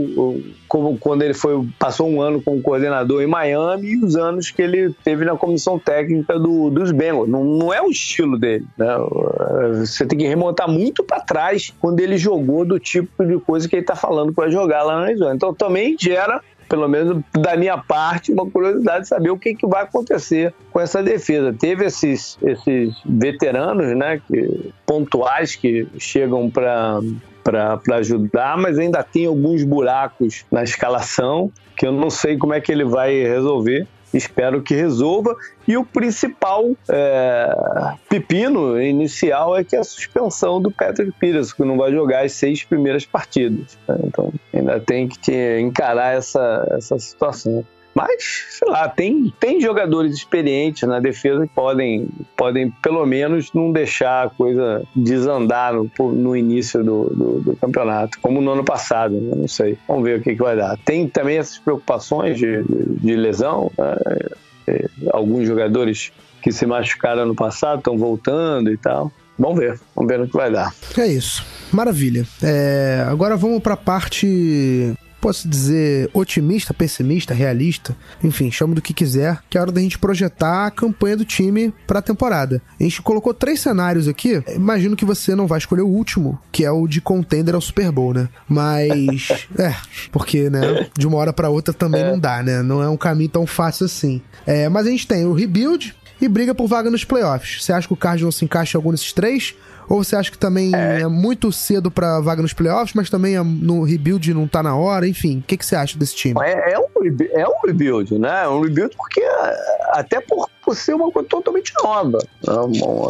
como 0.68 0.98
quando 0.98 1.24
ele 1.24 1.34
foi 1.34 1.68
passou 1.80 2.08
um 2.08 2.22
ano 2.22 2.42
como 2.42 2.62
coordenador 2.62 3.22
em 3.22 3.28
Miami 3.28 3.94
e 3.94 4.04
os 4.04 4.16
anos 4.16 4.52
que 4.52 4.62
ele 4.62 4.94
teve 5.04 5.26
na 5.26 5.36
comissão 5.36 5.80
técnica 5.80 6.38
do, 6.38 6.70
dos 6.70 6.92
Bengals. 6.92 7.28
Não, 7.28 7.44
não 7.44 7.74
é 7.74 7.82
o 7.82 7.90
estilo 7.90 8.38
dele. 8.38 8.66
Né? 8.78 8.88
Você 9.80 10.06
tem 10.06 10.20
que 10.20 10.28
remontar 10.28 10.70
muito 10.70 11.04
para 11.04 11.20
trás 11.20 11.74
quando 11.80 12.00
ele 12.00 12.18
jogou 12.18 12.64
do 12.64 12.80
tipo 12.80 13.26
de 13.26 13.40
coisa 13.40 13.68
que 13.68 13.76
ele 13.76 13.84
está 13.84 13.96
falando 13.96 14.32
para 14.32 14.50
jogar 14.50 14.84
lá 14.84 14.98
na 14.98 15.08
Arizona. 15.08 15.36
Então 15.36 15.54
também 15.54 15.96
gera 16.00 16.42
pelo 16.72 16.88
menos 16.88 17.22
da 17.34 17.58
minha 17.58 17.78
parte, 17.78 18.32
uma 18.32 18.50
curiosidade 18.50 19.02
de 19.02 19.10
saber 19.10 19.30
o 19.30 19.38
que, 19.38 19.54
que 19.54 19.68
vai 19.68 19.84
acontecer 19.84 20.54
com 20.72 20.80
essa 20.80 21.04
defesa. 21.04 21.52
Teve 21.52 21.84
esses, 21.84 22.38
esses 22.42 22.96
veteranos, 23.06 23.88
né, 23.94 24.22
que, 24.26 24.72
pontuais 24.86 25.54
que 25.54 25.86
chegam 26.00 26.50
para 26.50 27.02
para 27.44 27.80
ajudar, 27.98 28.58
mas 28.58 28.78
ainda 28.78 29.04
tem 29.04 29.26
alguns 29.26 29.64
buracos 29.64 30.46
na 30.52 30.64
escalação 30.64 31.52
que 31.76 31.86
eu 31.86 31.92
não 31.92 32.10
sei 32.10 32.38
como 32.38 32.54
é 32.54 32.62
que 32.62 32.72
ele 32.72 32.86
vai 32.86 33.24
resolver. 33.24 33.88
Espero 34.14 34.62
que 34.62 34.76
resolva. 34.76 35.36
E 35.68 35.78
o 35.78 35.86
principal 35.86 36.72
é, 36.90 37.56
pepino 38.10 38.82
inicial 38.82 39.58
é 39.58 39.64
que 39.64 39.76
é 39.76 39.80
a 39.80 39.84
suspensão 39.84 40.62
do 40.62 40.70
Patrick 40.70 41.14
Pires, 41.18 41.54
que 41.54 41.64
não 41.64 41.78
vai 41.78 41.92
jogar 41.92 42.26
as 42.26 42.34
seis 42.34 42.64
primeiras 42.64 43.06
partidas. 43.06 43.78
Né? 43.88 43.98
Então 44.04 44.34
ainda 44.54 44.80
tem 44.80 45.08
que 45.08 45.60
encarar 45.60 46.14
essa, 46.14 46.68
essa 46.72 47.00
situação. 47.00 47.66
Mas, 47.94 48.46
sei 48.50 48.70
lá, 48.70 48.88
tem, 48.88 49.34
tem 49.40 49.60
jogadores 49.60 50.14
experientes 50.14 50.88
na 50.88 51.00
defesa 51.00 51.46
que 51.46 51.54
podem, 51.54 52.08
podem 52.38 52.72
pelo 52.82 53.06
menos, 53.06 53.52
não 53.54 53.72
deixar 53.72 54.28
a 54.28 54.30
coisa 54.30 54.84
desandar 54.96 55.74
no, 55.74 55.90
no 56.12 56.36
início 56.36 56.84
do, 56.84 57.06
do, 57.10 57.40
do 57.42 57.56
campeonato, 57.58 58.18
como 58.22 58.42
no 58.42 58.52
ano 58.52 58.64
passado, 58.64 59.16
né? 59.16 59.34
não 59.36 59.48
sei. 59.48 59.78
Vamos 59.88 60.04
ver 60.04 60.20
o 60.20 60.22
que, 60.22 60.36
que 60.36 60.42
vai 60.42 60.56
dar. 60.56 60.78
Tem 60.86 61.08
também 61.08 61.38
essas 61.38 61.58
preocupações 61.58 62.38
de, 62.38 62.64
de 62.64 63.16
lesão, 63.16 63.72
né? 63.78 63.96
É, 64.68 64.86
alguns 65.12 65.48
jogadores 65.48 66.12
que 66.42 66.52
se 66.52 66.66
machucaram 66.66 67.26
no 67.26 67.36
passado 67.36 67.80
estão 67.80 67.98
voltando 67.98 68.72
e 68.72 68.78
tal. 68.78 69.12
Vamos 69.38 69.60
ver, 69.60 69.80
vamos 69.96 70.10
ver 70.10 70.20
no 70.20 70.28
que 70.28 70.34
vai 70.34 70.52
dar. 70.52 70.74
É 70.98 71.08
isso. 71.08 71.44
Maravilha. 71.72 72.26
É, 72.44 73.06
agora 73.08 73.36
vamos 73.36 73.60
para 73.62 73.74
a 73.74 73.78
parte 73.78 74.94
posso 75.22 75.48
dizer, 75.48 76.10
otimista, 76.14 76.74
pessimista, 76.74 77.34
realista, 77.34 77.96
enfim, 78.24 78.50
chame 78.52 78.74
do 78.74 78.82
que 78.82 78.94
quiser, 78.94 79.40
que 79.50 79.58
é 79.58 79.62
hora 79.62 79.72
da 79.72 79.80
gente 79.80 80.00
projetar 80.00 80.66
a 80.66 80.72
campanha 80.72 81.16
do 81.16 81.24
time 81.24 81.72
para 81.86 82.00
a 82.00 82.02
temporada. 82.02 82.62
A 82.80 82.84
gente 82.84 83.02
colocou 83.02 83.34
três 83.34 83.60
cenários 83.60 84.08
aqui, 84.08 84.44
imagino 84.56 84.96
que 84.96 85.06
você 85.06 85.36
não 85.36 85.46
vai 85.46 85.60
escolher 85.60 85.84
o 85.84 85.88
último, 85.88 86.40
que 86.52 86.66
é 86.66 86.72
o 86.72 86.88
de 86.88 87.00
contender 87.00 87.54
ao 87.54 87.62
Super 87.62 87.92
Bowl, 87.92 88.14
né? 88.14 88.28
Mas, 88.50 89.48
é, 89.58 89.76
porque, 90.12 90.50
né, 90.50 90.88
de 90.98 91.06
uma 91.06 91.18
hora 91.18 91.32
para 91.32 91.50
outra 91.50 91.74
também 91.74 92.02
é. 92.02 92.10
não 92.10 92.20
dá, 92.20 92.42
né? 92.42 92.64
Não 92.64 92.82
é 92.82 92.90
um 92.90 92.98
caminho 92.98 93.30
tão 93.30 93.46
fácil 93.46 93.86
assim. 93.86 94.22
É, 94.46 94.68
mas 94.68 94.88
a 94.88 94.90
gente 94.90 95.08
tem 95.08 95.26
o 95.26 95.34
rebuild, 95.34 95.96
e 96.22 96.28
briga 96.28 96.54
por 96.54 96.68
vaga 96.68 96.90
nos 96.90 97.04
playoffs. 97.04 97.64
Você 97.64 97.74
acha 97.74 97.88
que 97.88 97.94
o 97.94 97.98
Cardinals 97.98 98.36
se 98.36 98.46
encaixa 98.46 98.78
em 98.78 98.80
algum 98.80 98.92
desses 98.92 99.12
três? 99.12 99.56
Ou 99.90 100.04
você 100.04 100.16
acha 100.16 100.32
que 100.32 100.38
também 100.38 100.76
é, 100.76 101.02
é 101.02 101.08
muito 101.08 101.52
cedo 101.52 101.92
para 101.92 102.20
vaga 102.20 102.42
nos 102.42 102.54
playoffs, 102.54 102.94
mas 102.94 103.10
também 103.10 103.36
é, 103.36 103.44
no 103.44 103.84
rebuild 103.84 104.34
não 104.34 104.48
tá 104.48 104.64
na 104.64 104.76
hora? 104.76 105.08
Enfim, 105.08 105.40
o 105.40 105.42
que, 105.42 105.58
que 105.58 105.66
você 105.66 105.76
acha 105.76 105.98
desse 105.98 106.16
time? 106.16 106.40
É, 106.44 106.74
é, 106.74 106.80
um, 106.80 106.86
é 107.32 107.48
um 107.48 107.68
rebuild, 107.68 108.18
né? 108.18 108.44
É 108.44 108.48
um 108.48 108.62
rebuild 108.62 108.96
porque 108.96 109.22
até 109.90 110.22
por, 110.22 110.50
ser 110.76 110.94
uma 110.94 111.12
coisa 111.12 111.28
totalmente 111.28 111.74
nova. 111.84 112.20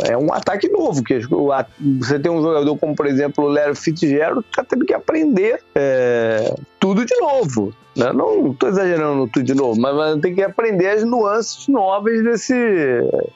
É 0.10 0.18
um 0.18 0.34
ataque 0.34 0.70
novo, 0.70 1.04
que 1.04 1.20
você 2.00 2.20
tem 2.20 2.32
um 2.32 2.42
jogador 2.42 2.78
como, 2.78 2.96
por 2.96 3.06
exemplo, 3.08 3.46
o 3.46 3.48
Larry 3.48 3.76
Fitzgerald, 3.76 4.44
que 4.44 4.56
tá 4.56 4.64
tendo 4.64 4.86
que 4.86 4.94
aprender 4.94 5.62
é, 5.76 6.54
tudo 6.80 7.06
de 7.06 7.16
novo. 7.20 7.74
Né? 7.96 8.12
Não 8.14 8.52
estou 8.52 8.70
exagerando 8.70 9.28
tudo 9.28 9.44
de 9.44 9.54
novo, 9.54 9.80
mas, 9.80 9.96
mas 9.96 10.22
tem 10.22 10.34
que 10.34 10.42
aprender 10.42 10.88
as 10.88 11.04
nuances 11.04 11.68
novas 11.68 12.24
desse, 12.24 12.56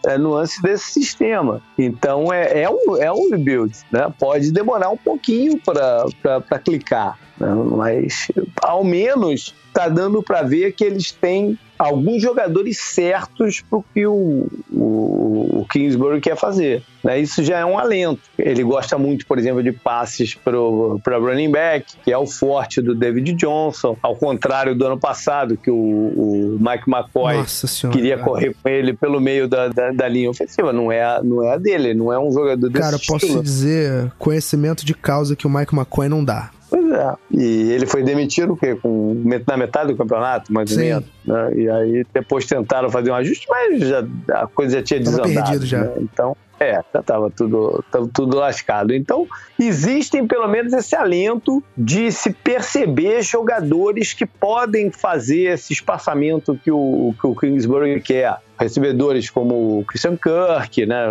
é, 0.06 0.18
nuances 0.18 0.62
desse 0.62 0.92
sistema. 0.94 1.62
Então 1.78 2.32
é, 2.32 2.62
é, 2.62 2.70
um, 2.70 2.98
é 2.98 3.12
um 3.12 3.30
rebuild. 3.30 3.76
Né? 3.92 4.12
Pode 4.18 4.52
demorar 4.52 4.90
um 4.90 4.98
pouquinho 4.98 5.60
para 5.60 6.60
clicar, 6.64 7.20
né? 7.38 7.54
mas 7.54 8.32
ao 8.62 8.84
menos 8.84 9.54
está 9.68 9.90
dando 9.90 10.24
para 10.24 10.42
ver 10.42 10.72
que 10.72 10.86
eles 10.86 11.12
têm 11.12 11.60
alguns 11.78 12.22
jogadores 12.22 12.80
certos 12.80 13.62
para 13.62 13.80
o 13.80 13.86
que 13.94 14.06
o, 14.08 14.48
o, 14.72 15.66
Kingsbury 15.70 16.22
quer 16.22 16.38
fazer. 16.38 16.84
Né? 17.04 17.20
Isso 17.20 17.44
já 17.44 17.60
é 17.60 17.66
um 17.66 17.78
alento. 17.78 18.22
Ele 18.38 18.64
gosta 18.64 18.98
muito, 18.98 19.26
por 19.26 19.38
exemplo, 19.38 19.62
de 19.62 19.72
passes 19.72 20.36
para 20.36 21.18
running 21.18 21.52
back, 21.52 21.98
que 22.04 22.12
é 22.12 22.18
o 22.18 22.26
forte 22.26 22.82
do 22.82 22.96
David 22.96 23.34
Johnson, 23.34 23.98
ao 24.02 24.16
contrário 24.16 24.76
do 24.76 24.86
ano 24.86 25.00
passado, 25.00 25.58
que 25.58 25.70
o, 25.70 25.76
o 25.76 26.58
Mike 26.60 26.90
McCoy 26.90 27.46
senhora, 27.48 27.98
queria 27.98 28.18
cara. 28.18 28.30
correr 28.30 28.56
com 28.62 28.70
ele 28.70 28.94
pelo 28.94 29.20
meio 29.20 29.48
da, 29.48 29.68
da, 29.68 29.92
da, 29.92 30.08
linha 30.08 30.30
ofensiva. 30.30 30.72
Não 30.72 30.92
é, 30.92 31.04
a, 31.04 31.22
não 31.24 31.44
é 31.44 31.54
a 31.54 31.58
dele, 31.58 31.94
não 31.94 32.12
é 32.12 32.20
um 32.20 32.32
jogador 32.32 32.70
desse 32.70 32.82
Cara, 32.82 32.96
estilo. 32.96 33.20
posso 33.20 33.44
dezer 33.44 34.12
conhecimento 34.18 34.86
de 34.86 34.94
causa 34.94 35.36
que 35.36 35.46
o 35.46 35.50
Mike 35.50 35.76
McCoy 35.76 36.08
não 36.08 36.24
dá. 36.24 36.52
Pois 36.76 36.92
é. 36.92 37.14
E 37.32 37.72
ele 37.72 37.86
foi 37.86 38.04
demitido 38.04 38.52
o 38.52 38.58
quê? 38.58 38.76
Com, 38.76 39.24
na 39.48 39.56
metade 39.56 39.94
do 39.94 39.98
campeonato, 39.98 40.52
mais 40.52 40.70
ou 40.74 40.78
menos. 40.78 41.06
Né? 41.24 41.54
E 41.56 41.70
aí 41.70 42.06
depois 42.14 42.46
tentaram 42.46 42.90
fazer 42.90 43.12
um 43.12 43.16
ajuste, 43.16 43.48
mas 43.50 43.80
já, 43.80 44.04
a 44.34 44.46
coisa 44.46 44.78
já 44.78 44.84
tinha 44.84 45.02
Tava 45.02 45.22
desandado. 45.22 45.46
Perdido 45.46 45.66
já. 45.66 45.80
Né? 45.80 45.94
Então, 46.02 46.36
é, 46.60 46.84
já 46.94 47.00
estava 47.00 47.30
tudo, 47.30 47.82
tava 47.90 48.10
tudo 48.14 48.36
lascado. 48.36 48.94
Então, 48.94 49.26
existem 49.58 50.28
pelo 50.28 50.50
menos 50.50 50.74
esse 50.74 50.94
alento 50.98 51.64
de 51.78 52.12
se 52.12 52.34
perceber 52.34 53.22
jogadores 53.22 54.12
que 54.12 54.26
podem 54.26 54.92
fazer 54.92 55.54
esse 55.54 55.72
espaçamento 55.72 56.60
que 56.62 56.72
o, 56.72 57.16
que 57.18 57.26
o 57.26 57.34
Kingsbury 57.34 58.02
quer. 58.02 58.36
Recebedores 58.60 59.30
como 59.30 59.80
o 59.80 59.86
Christian 59.86 60.18
Kirk, 60.18 60.86
né? 60.86 61.06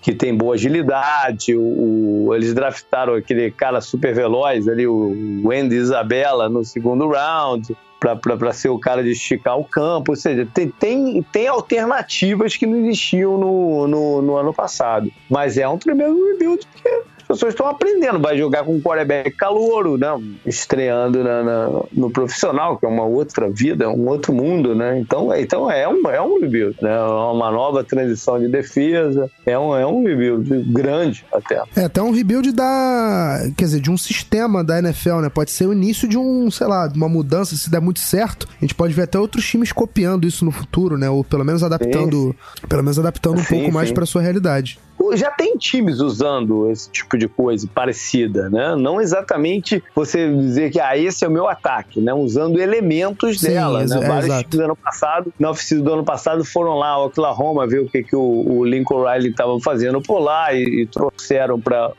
Que 0.00 0.14
tem 0.14 0.36
boa 0.36 0.54
agilidade. 0.54 1.56
O, 1.56 2.26
o, 2.26 2.34
eles 2.34 2.54
draftaram 2.54 3.14
aquele 3.14 3.50
cara 3.50 3.80
super 3.80 4.14
veloz 4.14 4.68
ali, 4.68 4.86
o 4.86 5.42
Wendy 5.44 5.76
Isabella, 5.76 6.48
no 6.48 6.64
segundo 6.64 7.08
round, 7.08 7.76
para 7.98 8.52
ser 8.52 8.68
o 8.68 8.78
cara 8.78 9.02
de 9.02 9.12
esticar 9.12 9.58
o 9.58 9.64
campo. 9.64 10.12
Ou 10.12 10.16
seja, 10.16 10.46
tem, 10.52 10.68
tem, 10.68 11.22
tem 11.22 11.46
alternativas 11.46 12.56
que 12.56 12.66
não 12.66 12.76
existiam 12.78 13.38
no, 13.38 13.86
no, 13.86 14.22
no 14.22 14.36
ano 14.36 14.52
passado. 14.52 15.10
Mas 15.30 15.56
é 15.56 15.68
um 15.68 15.78
tremendo 15.78 16.16
rebuild 16.32 16.66
porque 16.72 17.02
pessoas 17.32 17.54
estão 17.54 17.66
aprendendo. 17.66 18.18
Vai 18.18 18.36
jogar 18.36 18.64
com 18.64 18.74
um 18.74 18.80
quarterback 18.80 19.30
calouro, 19.32 19.96
né? 19.96 20.08
Estreando 20.46 21.22
na, 21.22 21.42
na, 21.42 21.82
no 21.92 22.10
profissional, 22.10 22.76
que 22.78 22.86
é 22.86 22.88
uma 22.88 23.04
outra 23.04 23.50
vida, 23.50 23.88
um 23.88 24.08
outro 24.08 24.32
mundo, 24.32 24.74
né? 24.74 24.98
Então, 24.98 25.34
então 25.34 25.70
é, 25.70 25.88
um, 25.88 26.08
é 26.08 26.20
um 26.20 26.40
rebuild, 26.40 26.76
né? 26.80 26.94
É 26.94 27.00
uma 27.00 27.50
nova 27.50 27.82
transição 27.82 28.38
de 28.38 28.48
defesa. 28.48 29.30
É 29.46 29.58
um, 29.58 29.76
é 29.76 29.86
um 29.86 30.04
rebuild 30.04 30.48
grande 30.72 31.24
até. 31.32 31.62
É, 31.76 31.84
até 31.84 32.02
um 32.02 32.10
rebuild 32.10 32.52
da. 32.52 33.38
Quer 33.56 33.64
dizer, 33.64 33.80
de 33.80 33.90
um 33.90 33.96
sistema 33.96 34.62
da 34.62 34.78
NFL, 34.78 35.20
né? 35.20 35.28
Pode 35.28 35.50
ser 35.50 35.66
o 35.66 35.72
início 35.72 36.08
de 36.08 36.18
um, 36.18 36.50
sei 36.50 36.66
lá, 36.66 36.86
de 36.86 36.96
uma 36.96 37.08
mudança, 37.08 37.56
se 37.56 37.70
der 37.70 37.80
muito 37.80 38.00
certo. 38.00 38.48
A 38.56 38.60
gente 38.60 38.74
pode 38.74 38.92
ver 38.92 39.02
até 39.02 39.18
outros 39.18 39.46
times 39.46 39.72
copiando 39.72 40.26
isso 40.26 40.44
no 40.44 40.50
futuro, 40.50 40.96
né? 40.96 41.08
Ou 41.08 41.24
pelo 41.24 41.44
menos 41.44 41.62
adaptando. 41.62 42.34
Sim. 42.60 42.66
Pelo 42.68 42.82
menos 42.82 42.98
adaptando 42.98 43.38
um 43.38 43.42
sim, 43.42 43.48
pouco 43.48 43.66
sim. 43.66 43.72
mais 43.72 43.92
para 43.92 44.06
sua 44.06 44.22
realidade 44.22 44.78
já 45.14 45.30
tem 45.30 45.56
times 45.56 46.00
usando 46.00 46.70
esse 46.70 46.90
tipo 46.90 47.16
de 47.16 47.28
coisa 47.28 47.68
parecida, 47.72 48.48
né? 48.48 48.76
Não 48.76 49.00
exatamente 49.00 49.82
você 49.94 50.32
dizer 50.32 50.70
que 50.70 50.80
ah, 50.80 50.96
esse 50.96 51.24
é 51.24 51.28
o 51.28 51.30
meu 51.30 51.48
ataque, 51.48 52.00
né? 52.00 52.12
Usando 52.12 52.60
elementos 52.60 53.40
Sim, 53.40 53.48
dela, 53.48 53.84
né? 53.84 54.00
Vários 54.00 54.26
exato. 54.26 54.42
times 54.42 54.56
do 54.56 54.64
ano 54.64 54.76
passado, 54.76 55.34
na 55.38 55.50
oficina 55.50 55.82
do 55.82 55.92
ano 55.92 56.04
passado 56.04 56.44
foram 56.44 56.78
lá 56.78 56.90
ao 56.90 57.06
Oklahoma 57.06 57.66
ver 57.66 57.80
o 57.80 57.88
que, 57.88 58.02
que 58.02 58.16
o, 58.16 58.44
o 58.46 58.64
Lincoln 58.64 59.04
Riley 59.04 59.30
estava 59.30 59.58
fazendo 59.60 60.00
por 60.00 60.18
lá 60.18 60.52
e, 60.52 60.82
e 60.82 60.86
trouxeram 60.86 61.60
para 61.60 61.92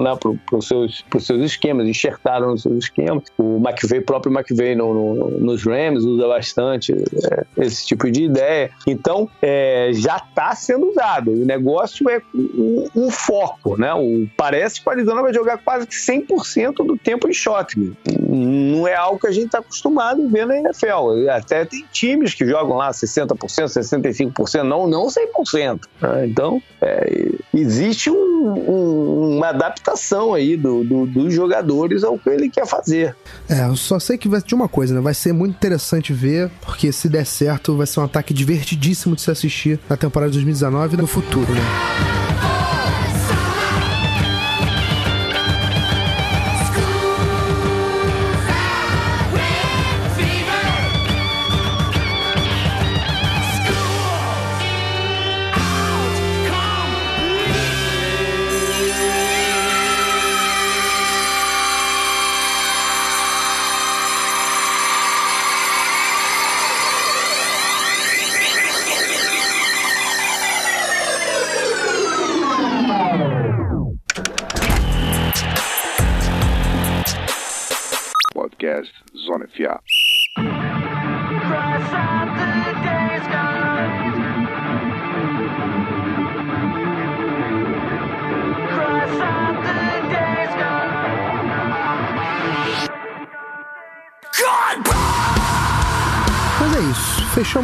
né, 0.00 0.16
para 0.16 0.58
os 0.58 0.66
seus, 0.66 1.04
seus 1.18 1.42
esquemas, 1.42 1.88
enxertaram 1.88 2.52
os 2.54 2.62
seus 2.62 2.78
esquemas. 2.84 3.24
O 3.38 3.56
McVeigh, 3.56 4.04
próprio 4.04 4.32
McVeigh 4.32 4.74
no, 4.74 4.94
no, 4.94 5.30
nos 5.38 5.64
Rams 5.64 6.04
usa 6.04 6.28
bastante 6.28 6.92
é, 6.92 7.46
esse 7.58 7.86
tipo 7.86 8.10
de 8.10 8.24
ideia. 8.24 8.70
Então, 8.86 9.28
é, 9.42 9.90
já 9.94 10.16
está 10.16 10.54
sendo 10.54 10.90
usado. 10.90 11.30
O 11.32 11.44
negócio 11.44 12.08
é 12.08 12.20
um, 12.34 12.88
um 12.94 13.10
foco, 13.10 13.76
né? 13.76 13.92
O, 13.94 14.26
parece 14.36 14.80
que 14.80 14.88
o 14.88 14.90
Arizona 14.92 15.22
vai 15.22 15.32
jogar 15.32 15.58
quase 15.58 15.86
100% 15.86 16.86
do 16.86 16.96
tempo 16.96 17.28
em 17.28 17.32
shotgun. 17.32 17.92
Não 18.28 18.88
é 18.88 18.94
algo 18.94 19.20
que 19.20 19.26
a 19.26 19.32
gente 19.32 19.46
está 19.46 19.58
acostumado 19.58 20.22
a 20.22 20.28
ver 20.28 20.46
na 20.46 20.56
NFL. 20.58 21.28
Até 21.30 21.64
tem 21.64 21.84
times 21.92 22.34
que 22.34 22.44
jogam 22.46 22.76
lá 22.76 22.90
60%, 22.90 23.36
65%, 23.36 24.62
não, 24.62 24.86
não 24.86 25.06
100%. 25.06 25.80
Né? 26.00 26.26
Então, 26.26 26.60
é, 26.80 27.30
existe 27.54 28.10
um, 28.10 28.14
um, 28.16 29.36
uma 29.36 29.48
adaptação 29.48 30.34
aí 30.34 30.56
do, 30.56 30.82
do, 30.82 31.06
dos 31.06 31.32
jogadores 31.32 32.02
ao 32.02 32.18
que 32.18 32.28
ele 32.28 32.50
quer 32.50 32.66
fazer. 32.66 33.14
É, 33.48 33.66
eu 33.66 33.76
só 33.76 33.98
sei 33.98 34.18
que 34.18 34.28
vai 34.28 34.42
ter 34.42 34.54
uma 34.54 34.68
coisa, 34.68 34.94
né? 34.94 35.00
Vai 35.00 35.14
ser 35.14 35.32
muito 35.32 35.54
interessante 35.54 36.12
ver, 36.12 36.50
porque 36.60 36.90
se 36.90 37.08
der 37.08 37.24
certo, 37.24 37.76
vai 37.76 37.86
ser 37.86 38.00
um 38.00 38.04
ataque 38.04 38.34
divertidíssimo 38.34 39.14
de 39.14 39.22
se 39.22 39.30
assistir 39.30 39.78
na 39.88 39.96
temporada 39.96 40.30
de 40.30 40.38
2019 40.38 40.94
e 40.94 40.96
no 41.00 41.06
futuro, 41.06 41.52
né? 41.52 42.25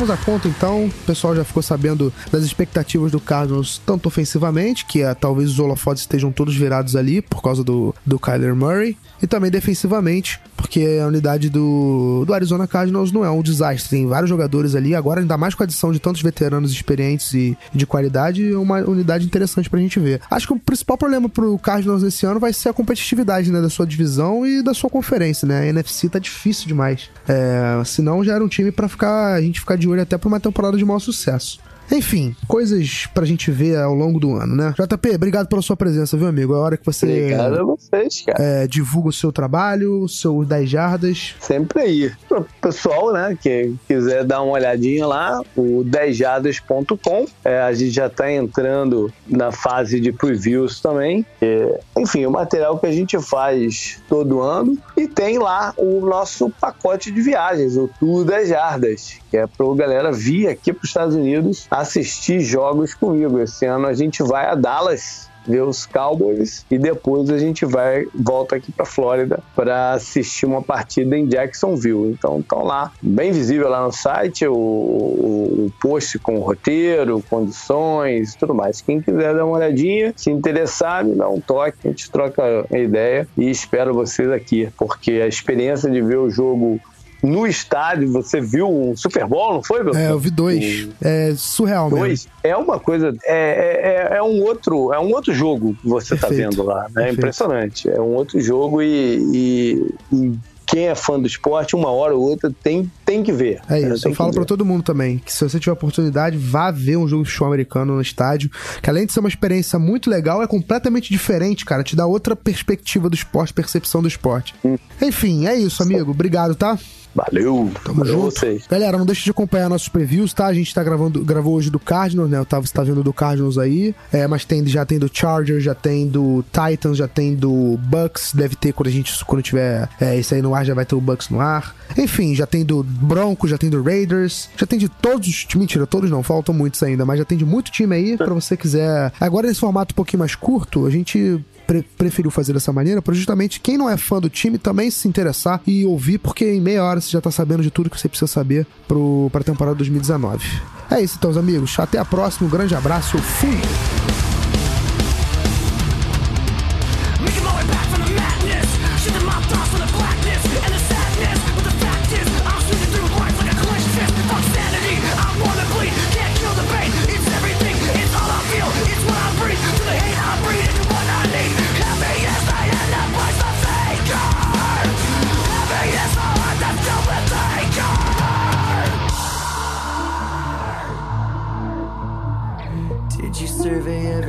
Fechamos 0.02 0.10
a 0.10 0.16
conta 0.16 0.48
então. 0.48 0.86
O 0.86 0.90
pessoal 1.06 1.34
já 1.34 1.44
ficou 1.44 1.62
sabendo 1.62 2.12
das 2.30 2.42
expectativas 2.44 3.12
do 3.12 3.20
Cardinals, 3.20 3.80
tanto 3.84 4.06
ofensivamente, 4.06 4.84
que 4.84 5.02
é, 5.02 5.14
talvez 5.14 5.50
os 5.50 5.58
holofotes 5.58 6.02
estejam 6.02 6.32
todos 6.32 6.54
virados 6.54 6.96
ali 6.96 7.22
por 7.22 7.42
causa 7.42 7.62
do, 7.62 7.94
do 8.04 8.18
Kyler 8.18 8.54
Murray, 8.54 8.96
e 9.22 9.26
também 9.26 9.50
defensivamente, 9.50 10.40
porque 10.62 11.00
a 11.02 11.08
unidade 11.08 11.50
do, 11.50 12.24
do 12.24 12.32
Arizona 12.32 12.68
Cardinals 12.68 13.10
não 13.10 13.24
é 13.24 13.30
um 13.30 13.42
desastre. 13.42 13.90
Tem 13.90 14.06
vários 14.06 14.30
jogadores 14.30 14.76
ali, 14.76 14.94
agora 14.94 15.20
ainda 15.20 15.36
mais 15.36 15.56
com 15.56 15.62
a 15.64 15.66
adição 15.66 15.90
de 15.90 15.98
tantos 15.98 16.22
veteranos 16.22 16.70
experientes 16.70 17.34
e 17.34 17.58
de 17.74 17.84
qualidade, 17.84 18.52
é 18.52 18.56
uma 18.56 18.78
unidade 18.78 19.26
interessante 19.26 19.68
pra 19.68 19.80
gente 19.80 19.98
ver. 19.98 20.20
Acho 20.30 20.46
que 20.46 20.52
o 20.52 20.58
principal 20.58 20.96
problema 20.96 21.28
pro 21.28 21.58
Cardinals 21.58 22.04
nesse 22.04 22.24
ano 22.24 22.38
vai 22.38 22.52
ser 22.52 22.68
a 22.68 22.72
competitividade 22.72 23.50
né, 23.50 23.60
da 23.60 23.68
sua 23.68 23.84
divisão 23.84 24.46
e 24.46 24.62
da 24.62 24.72
sua 24.72 24.88
conferência, 24.88 25.48
né? 25.48 25.62
A 25.62 25.66
NFC 25.66 26.08
tá 26.08 26.20
difícil 26.20 26.68
demais. 26.68 27.10
É, 27.28 27.82
senão 27.84 28.22
já 28.22 28.34
era 28.34 28.44
um 28.44 28.48
time 28.48 28.70
para 28.70 28.88
ficar 28.88 29.34
a 29.34 29.40
gente 29.40 29.58
ficar 29.58 29.76
de 29.76 29.88
olho 29.88 30.02
até 30.02 30.16
pra 30.16 30.28
uma 30.28 30.38
temporada 30.38 30.76
de 30.76 30.84
maior 30.84 31.00
sucesso. 31.00 31.58
Enfim, 31.90 32.34
coisas 32.48 33.06
pra 33.12 33.24
gente 33.24 33.50
ver 33.50 33.76
ao 33.78 33.94
longo 33.94 34.18
do 34.18 34.34
ano, 34.34 34.54
né? 34.56 34.74
JP, 34.78 35.14
obrigado 35.14 35.46
pela 35.48 35.60
sua 35.62 35.76
presença, 35.76 36.16
viu, 36.16 36.26
amigo? 36.26 36.54
É 36.54 36.56
a 36.56 36.60
hora 36.60 36.76
que 36.76 36.86
você 36.86 37.04
Obrigado 37.04 37.60
a 37.60 37.64
vocês, 37.64 38.22
cara. 38.26 38.42
é, 38.42 38.66
divulga 38.66 39.08
o 39.10 39.12
seu 39.12 39.30
trabalho, 39.32 40.02
os 40.02 40.20
seus 40.20 40.46
10 40.46 40.70
jardas. 40.70 41.34
Sempre 41.40 41.80
aí. 41.82 42.12
Pro 42.28 42.46
pessoal, 42.60 43.12
né, 43.12 43.36
que 43.40 43.74
quiser 43.86 44.24
dar 44.24 44.42
uma 44.42 44.52
olhadinha 44.54 45.06
lá, 45.06 45.40
o 45.56 45.84
10jadas.com. 45.84 47.26
É, 47.44 47.60
a 47.60 47.72
gente 47.72 47.90
já 47.90 48.08
tá 48.08 48.30
entrando 48.30 49.12
na 49.26 49.52
fase 49.52 50.00
de 50.00 50.12
previews 50.12 50.80
também. 50.80 51.24
É, 51.40 51.80
enfim, 51.98 52.24
o 52.26 52.30
material 52.30 52.78
que 52.78 52.86
a 52.86 52.92
gente 52.92 53.20
faz 53.20 54.00
todo 54.08 54.40
ano. 54.40 54.78
E 54.96 55.06
tem 55.06 55.38
lá 55.38 55.74
o 55.76 56.00
nosso 56.00 56.50
pacote 56.50 57.10
de 57.10 57.20
viagens, 57.20 57.76
o 57.76 57.88
Tour 58.00 58.24
10 58.24 58.48
Jardas, 58.48 59.14
que 59.30 59.36
é 59.36 59.46
pra 59.46 59.66
galera 59.74 60.12
vir 60.12 60.48
aqui 60.48 60.72
para 60.72 60.82
os 60.82 60.88
Estados 60.88 61.14
Unidos 61.14 61.66
assistir 61.82 62.40
jogos 62.40 62.94
comigo. 62.94 63.38
Esse 63.38 63.66
ano 63.66 63.86
a 63.86 63.92
gente 63.92 64.22
vai 64.22 64.46
a 64.46 64.54
Dallas 64.54 65.30
ver 65.46 65.62
os 65.62 65.86
Cowboys 65.86 66.64
e 66.70 66.78
depois 66.78 67.28
a 67.30 67.38
gente 67.38 67.64
vai 67.64 68.06
volta 68.14 68.56
aqui 68.56 68.70
para 68.70 68.84
Flórida 68.84 69.40
para 69.54 69.92
assistir 69.92 70.46
uma 70.46 70.62
partida 70.62 71.16
em 71.16 71.26
Jacksonville. 71.26 72.12
Então 72.12 72.40
estão 72.40 72.62
lá, 72.62 72.92
bem 73.02 73.32
visível 73.32 73.68
lá 73.68 73.84
no 73.84 73.92
site 73.92 74.46
o, 74.46 74.54
o, 74.54 75.66
o 75.66 75.72
post 75.80 76.18
com 76.18 76.38
roteiro, 76.38 77.22
condições, 77.28 78.34
tudo 78.34 78.54
mais. 78.54 78.80
Quem 78.80 79.00
quiser 79.00 79.34
dar 79.34 79.44
uma 79.44 79.56
olhadinha, 79.56 80.12
se 80.16 80.30
interessar, 80.30 81.04
me 81.04 81.14
dá 81.14 81.28
um 81.28 81.40
toque, 81.40 81.78
a 81.84 81.88
gente 81.88 82.10
troca 82.10 82.66
a 82.70 82.78
ideia 82.78 83.26
e 83.36 83.50
espero 83.50 83.92
vocês 83.92 84.30
aqui, 84.30 84.68
porque 84.76 85.12
a 85.12 85.26
experiência 85.26 85.90
de 85.90 86.00
ver 86.00 86.18
o 86.18 86.30
jogo 86.30 86.80
no 87.22 87.46
estádio, 87.46 88.10
você 88.10 88.40
viu 88.40 88.68
um 88.68 88.96
Super 88.96 89.26
Bowl, 89.26 89.54
não 89.54 89.62
foi, 89.62 89.82
meu? 89.84 89.94
É, 89.94 90.10
eu 90.10 90.18
vi 90.18 90.30
dois. 90.30 90.88
É 91.00 91.34
surreal 91.36 91.84
mesmo. 91.88 91.98
Dois. 92.06 92.28
É 92.42 92.56
uma 92.56 92.80
coisa. 92.80 93.14
É, 93.24 94.08
é, 94.12 94.16
é 94.16 94.22
um 94.22 94.42
outro. 94.42 94.92
É 94.92 94.98
um 94.98 95.12
outro 95.12 95.32
jogo 95.32 95.74
que 95.80 95.88
você 95.88 96.16
tá 96.16 96.26
Perfeito. 96.28 96.50
vendo 96.50 96.62
lá. 96.64 96.86
né? 96.94 97.08
É 97.08 97.12
impressionante. 97.12 97.88
É 97.88 98.00
um 98.00 98.14
outro 98.14 98.40
jogo 98.40 98.82
e, 98.82 99.18
e- 99.32 99.94
e 100.12 100.38
quem 100.66 100.88
é 100.88 100.94
fã 100.94 101.20
do 101.20 101.26
esporte, 101.26 101.76
uma 101.76 101.90
hora 101.90 102.14
ou 102.16 102.22
outra, 102.22 102.50
tem, 102.62 102.90
tem 103.04 103.22
que 103.22 103.30
ver. 103.30 103.60
É 103.68 103.78
isso, 103.78 104.08
eu 104.08 104.14
falo 104.14 104.32
pra 104.32 104.42
todo 104.44 104.64
mundo 104.64 104.82
também, 104.82 105.18
que 105.18 105.30
se 105.30 105.46
você 105.46 105.60
tiver 105.60 105.72
oportunidade, 105.72 106.38
vá 106.38 106.70
ver 106.70 106.96
um 106.96 107.06
jogo 107.06 107.24
de 107.24 107.28
futebol 107.28 107.48
americano 107.48 107.94
no 107.94 108.00
estádio, 108.00 108.50
que 108.80 108.88
além 108.88 109.04
de 109.04 109.12
ser 109.12 109.20
uma 109.20 109.28
experiência 109.28 109.78
muito 109.78 110.08
legal, 110.08 110.42
é 110.42 110.46
completamente 110.46 111.10
diferente, 111.10 111.66
cara, 111.66 111.82
te 111.84 111.94
dá 111.94 112.06
outra 112.06 112.34
perspectiva 112.34 113.10
do 113.10 113.14
esporte, 113.14 113.52
percepção 113.52 114.00
do 114.00 114.08
esporte. 114.08 114.54
Hum. 114.64 114.78
Enfim, 115.02 115.46
é 115.46 115.54
isso, 115.54 115.82
amigo, 115.82 116.10
obrigado, 116.10 116.54
tá? 116.54 116.78
Valeu. 117.14 117.70
Tamo 117.84 118.04
junto. 118.04 118.20
vocês. 118.20 118.66
Galera, 118.66 118.98
não 118.98 119.06
deixe 119.06 119.24
de 119.24 119.30
acompanhar 119.30 119.68
nossos 119.68 119.88
previews, 119.88 120.32
tá? 120.32 120.46
A 120.46 120.54
gente 120.54 120.74
tá 120.74 120.82
gravando, 120.82 121.24
gravou 121.24 121.54
hoje 121.54 121.70
do 121.70 121.78
Cardinals, 121.78 122.30
né? 122.30 122.38
O 122.38 122.42
Otávio 122.42 122.64
está 122.64 122.82
vendo 122.82 123.02
do 123.02 123.12
Cardinals 123.12 123.58
aí. 123.58 123.94
É, 124.12 124.26
mas 124.26 124.44
tem, 124.44 124.66
já 124.66 124.84
tem 124.84 124.98
do 124.98 125.10
Chargers, 125.12 125.62
já 125.62 125.74
tem 125.74 126.06
do 126.06 126.44
Titans, 126.52 126.96
já 126.96 127.08
tem 127.08 127.34
do 127.34 127.78
Bucks. 127.78 128.32
Deve 128.34 128.56
ter 128.56 128.72
quando 128.72 128.88
a 128.88 128.92
gente, 128.92 129.24
quando 129.24 129.42
tiver 129.42 129.88
é, 130.00 130.18
isso 130.18 130.34
aí 130.34 130.42
no 130.42 130.54
ar, 130.54 130.64
já 130.64 130.74
vai 130.74 130.84
ter 130.84 130.94
o 130.94 131.00
Bucks 131.00 131.28
no 131.28 131.40
ar. 131.40 131.74
Enfim, 131.96 132.34
já 132.34 132.46
tem 132.46 132.64
do 132.64 132.82
Broncos, 132.82 133.50
já 133.50 133.58
tem 133.58 133.68
do 133.68 133.82
Raiders, 133.82 134.48
já 134.56 134.66
tem 134.66 134.78
de 134.78 134.88
todos 134.88 135.28
os 135.28 135.46
Mentira, 135.54 135.86
todos 135.86 136.10
não, 136.10 136.22
faltam 136.22 136.54
muitos 136.54 136.82
ainda, 136.82 137.04
mas 137.04 137.18
já 137.18 137.24
tem 137.24 137.36
de 137.36 137.44
muito 137.44 137.70
time 137.70 137.94
aí 137.94 138.16
pra 138.16 138.32
você 138.34 138.56
quiser. 138.56 139.12
Agora, 139.20 139.46
nesse 139.46 139.60
formato 139.60 139.92
um 139.92 139.96
pouquinho 139.96 140.20
mais 140.20 140.34
curto, 140.34 140.86
a 140.86 140.90
gente 140.90 141.40
pre- 141.72 141.84
preferiu 141.96 142.30
fazer 142.30 142.52
dessa 142.52 142.72
maneira 142.72 143.00
para 143.00 143.14
justamente 143.14 143.60
quem 143.60 143.78
não 143.78 143.88
é 143.88 143.96
fã 143.96 144.20
do 144.20 144.28
time 144.28 144.58
também 144.58 144.90
se 144.90 145.08
interessar 145.08 145.60
e 145.66 145.84
ouvir, 145.86 146.18
porque 146.18 146.44
em 146.44 146.60
meia 146.60 146.84
hora 146.84 147.00
você 147.00 147.10
já 147.10 147.20
tá 147.20 147.30
sabendo 147.30 147.62
de 147.62 147.70
tudo 147.70 147.88
que 147.88 147.98
você 147.98 148.08
precisa 148.08 148.26
saber 148.30 148.66
pro, 148.86 149.30
pra 149.32 149.42
temporada 149.42 149.76
2019. 149.76 150.46
É 150.90 151.00
isso 151.00 151.16
então, 151.18 151.30
os 151.30 151.38
amigos. 151.38 151.78
Até 151.78 151.98
a 151.98 152.04
próxima. 152.04 152.46
Um 152.46 152.50
grande 152.50 152.74
abraço. 152.74 153.16
Fui! 153.18 154.11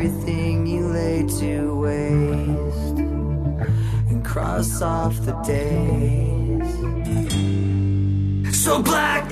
Everything 0.03 0.67
you 0.67 0.85
laid 0.87 1.29
to 1.29 1.75
waste 1.75 2.97
and 4.09 4.25
cross 4.25 4.81
off 4.81 5.15
the 5.25 5.31
days? 5.43 6.73
So 8.63 8.81
black 8.81 9.22